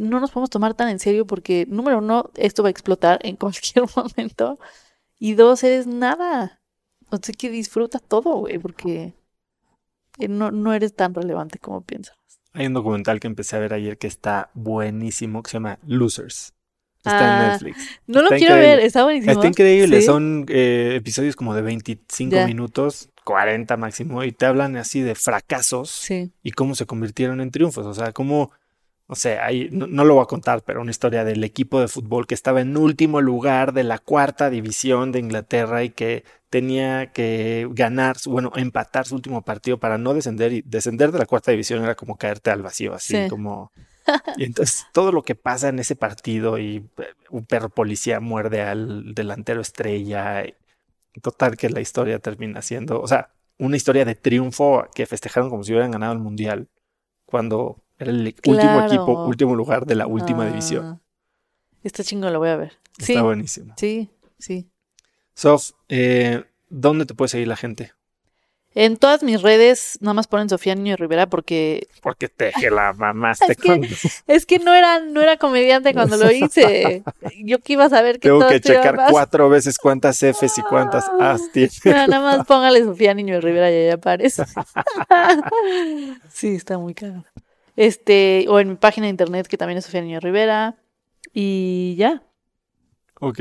[0.00, 3.36] no nos podemos tomar tan en serio porque, número uno, esto va a explotar en
[3.36, 4.58] cualquier momento.
[5.18, 6.60] Y dos, eres nada.
[7.10, 9.14] O sea, que disfruta todo, güey, porque
[10.18, 12.16] eh, no, no eres tan relevante como piensas.
[12.54, 16.54] Hay un documental que empecé a ver ayer que está buenísimo, que se llama Losers.
[16.98, 17.78] Está en Ah, Netflix.
[18.06, 19.32] No lo quiero ver, está buenísimo.
[19.32, 20.06] Está increíble, Sí.
[20.06, 22.46] son eh, episodios como de 25 Ya.
[22.46, 27.50] minutos, 40 máximo, y te hablan así de fracasos Sí, y cómo se convirtieron en
[27.50, 27.86] triunfos.
[27.86, 28.52] O sea, cómo,
[29.08, 31.88] no sé, ahí, no, no lo voy a contar, pero una historia del equipo de
[31.88, 37.10] fútbol que estaba en último lugar de la cuarta división de Inglaterra y que tenía
[37.12, 41.50] que ganar, bueno, empatar su último partido para no descender y descender de la cuarta
[41.50, 43.28] división era como caerte al vacío, así Sí.
[43.28, 43.72] como...
[44.36, 48.60] Y entonces todo lo que pasa en ese partido y eh, un perro policía muerde
[48.60, 50.44] al delantero estrella.
[51.22, 55.62] Total que la historia termina siendo, o sea, una historia de triunfo que festejaron como
[55.62, 56.68] si hubieran ganado el mundial
[57.24, 60.84] cuando era el último equipo, último lugar de la última división.
[60.84, 61.00] Ah,
[61.82, 62.72] Está chingo, lo voy a ver.
[62.98, 63.74] Está Sí, buenísimo.
[63.76, 64.70] sí, sí.
[65.34, 67.92] Sof, eh, ¿dónde te puede seguir la gente?
[68.76, 72.92] En todas mis redes, nada más ponen Sofía Niño Rivera porque Porque te que la
[72.92, 73.86] mamaste Es que- con...
[74.26, 77.04] es que no era, no era comediante cuando lo hice.
[77.44, 80.62] Yo que iba a saber que Tengo todo que checar cuatro veces cuántas Fs y
[80.62, 81.70] cuántas As tiene.
[81.84, 84.42] Nada, nada más póngale Sofía Niño Rivera y ya aparece.
[86.30, 87.24] sí, está muy caro.
[87.76, 90.74] Este, o en mi página de internet que también es Sofía Niño Rivera.
[91.32, 92.22] Y ya.
[93.20, 93.40] Ok.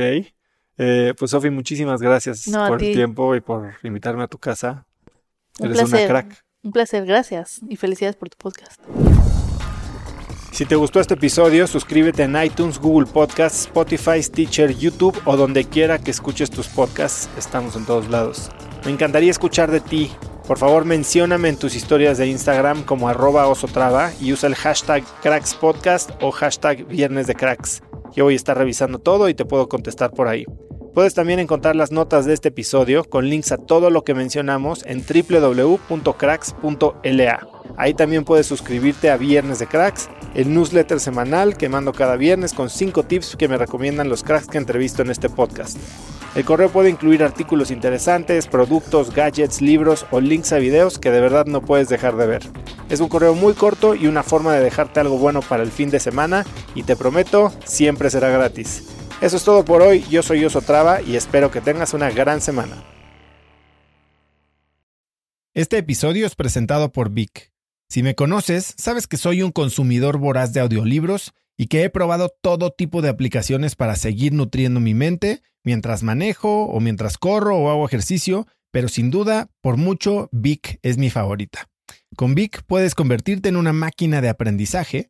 [0.77, 4.85] Eh, pues Sofi, muchísimas gracias No, por el tiempo y por invitarme a tu casa.
[5.59, 6.07] Un Eres una placer.
[6.09, 6.45] crack.
[6.63, 7.61] Un placer, gracias.
[7.69, 8.81] Y felicidades por tu podcast.
[10.51, 15.65] Si te gustó este episodio, suscríbete en iTunes, Google Podcasts, Spotify, Stitcher, YouTube o donde
[15.65, 17.27] quiera que escuches tus podcasts.
[17.38, 18.51] Estamos en todos lados.
[18.85, 20.11] Me encantaría escuchar de ti.
[20.47, 25.03] Por favor, mencióname en tus historias de Instagram como arroba osotrava y usa el hashtag
[25.21, 27.81] crackspodcast o hashtag viernes de cracks.
[28.13, 30.45] Yo voy a estar revisando todo y te puedo contestar por ahí.
[30.94, 34.86] Puedes también encontrar las notas de este episodio con links a todo lo que mencionamos
[34.86, 35.88] en www.cracks.la.
[37.78, 42.53] Ahí también puedes suscribirte a Viernes de Cracks, el newsletter semanal que mando cada viernes
[42.53, 45.80] con 5 tips que me recomiendan los cracks que entrevisto en este podcast.
[46.36, 51.22] El correo puede incluir artículos interesantes, productos, gadgets, libros o links a videos que de
[51.22, 52.44] verdad no puedes dejar de ver.
[52.91, 55.90] Es un correo muy corto y una forma de dejarte algo bueno para el fin
[55.90, 56.45] de semana
[56.76, 59.02] y te prometo, siempre será gratis.
[59.22, 62.41] Eso es todo por hoy, yo soy Oso Traba y espero que tengas una gran
[62.41, 62.84] semana.
[65.53, 67.53] Este episodio es presentado por Vic.
[67.88, 72.34] Si me conoces, sabes que soy un consumidor voraz de audiolibros y que he probado
[72.41, 77.69] todo tipo de aplicaciones para seguir nutriendo mi mente mientras manejo o mientras corro o
[77.69, 81.69] hago ejercicio, pero sin duda, por mucho, Vic es mi favorita.
[82.15, 85.10] Con Vic puedes convertirte en una máquina de aprendizaje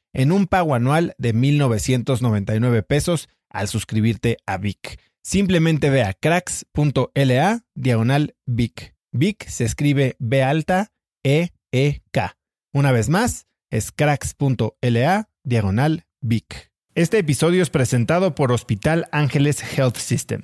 [0.13, 4.99] en un pago anual de 1.999 pesos al suscribirte a Vic.
[5.23, 8.95] Simplemente ve a cracks.la diagonal Vic.
[9.11, 10.91] Vic se escribe B alta
[11.23, 12.37] E E K.
[12.73, 16.71] Una vez más, es cracks.la diagonal Vic.
[16.93, 20.43] Este episodio es presentado por Hospital Ángeles Health System.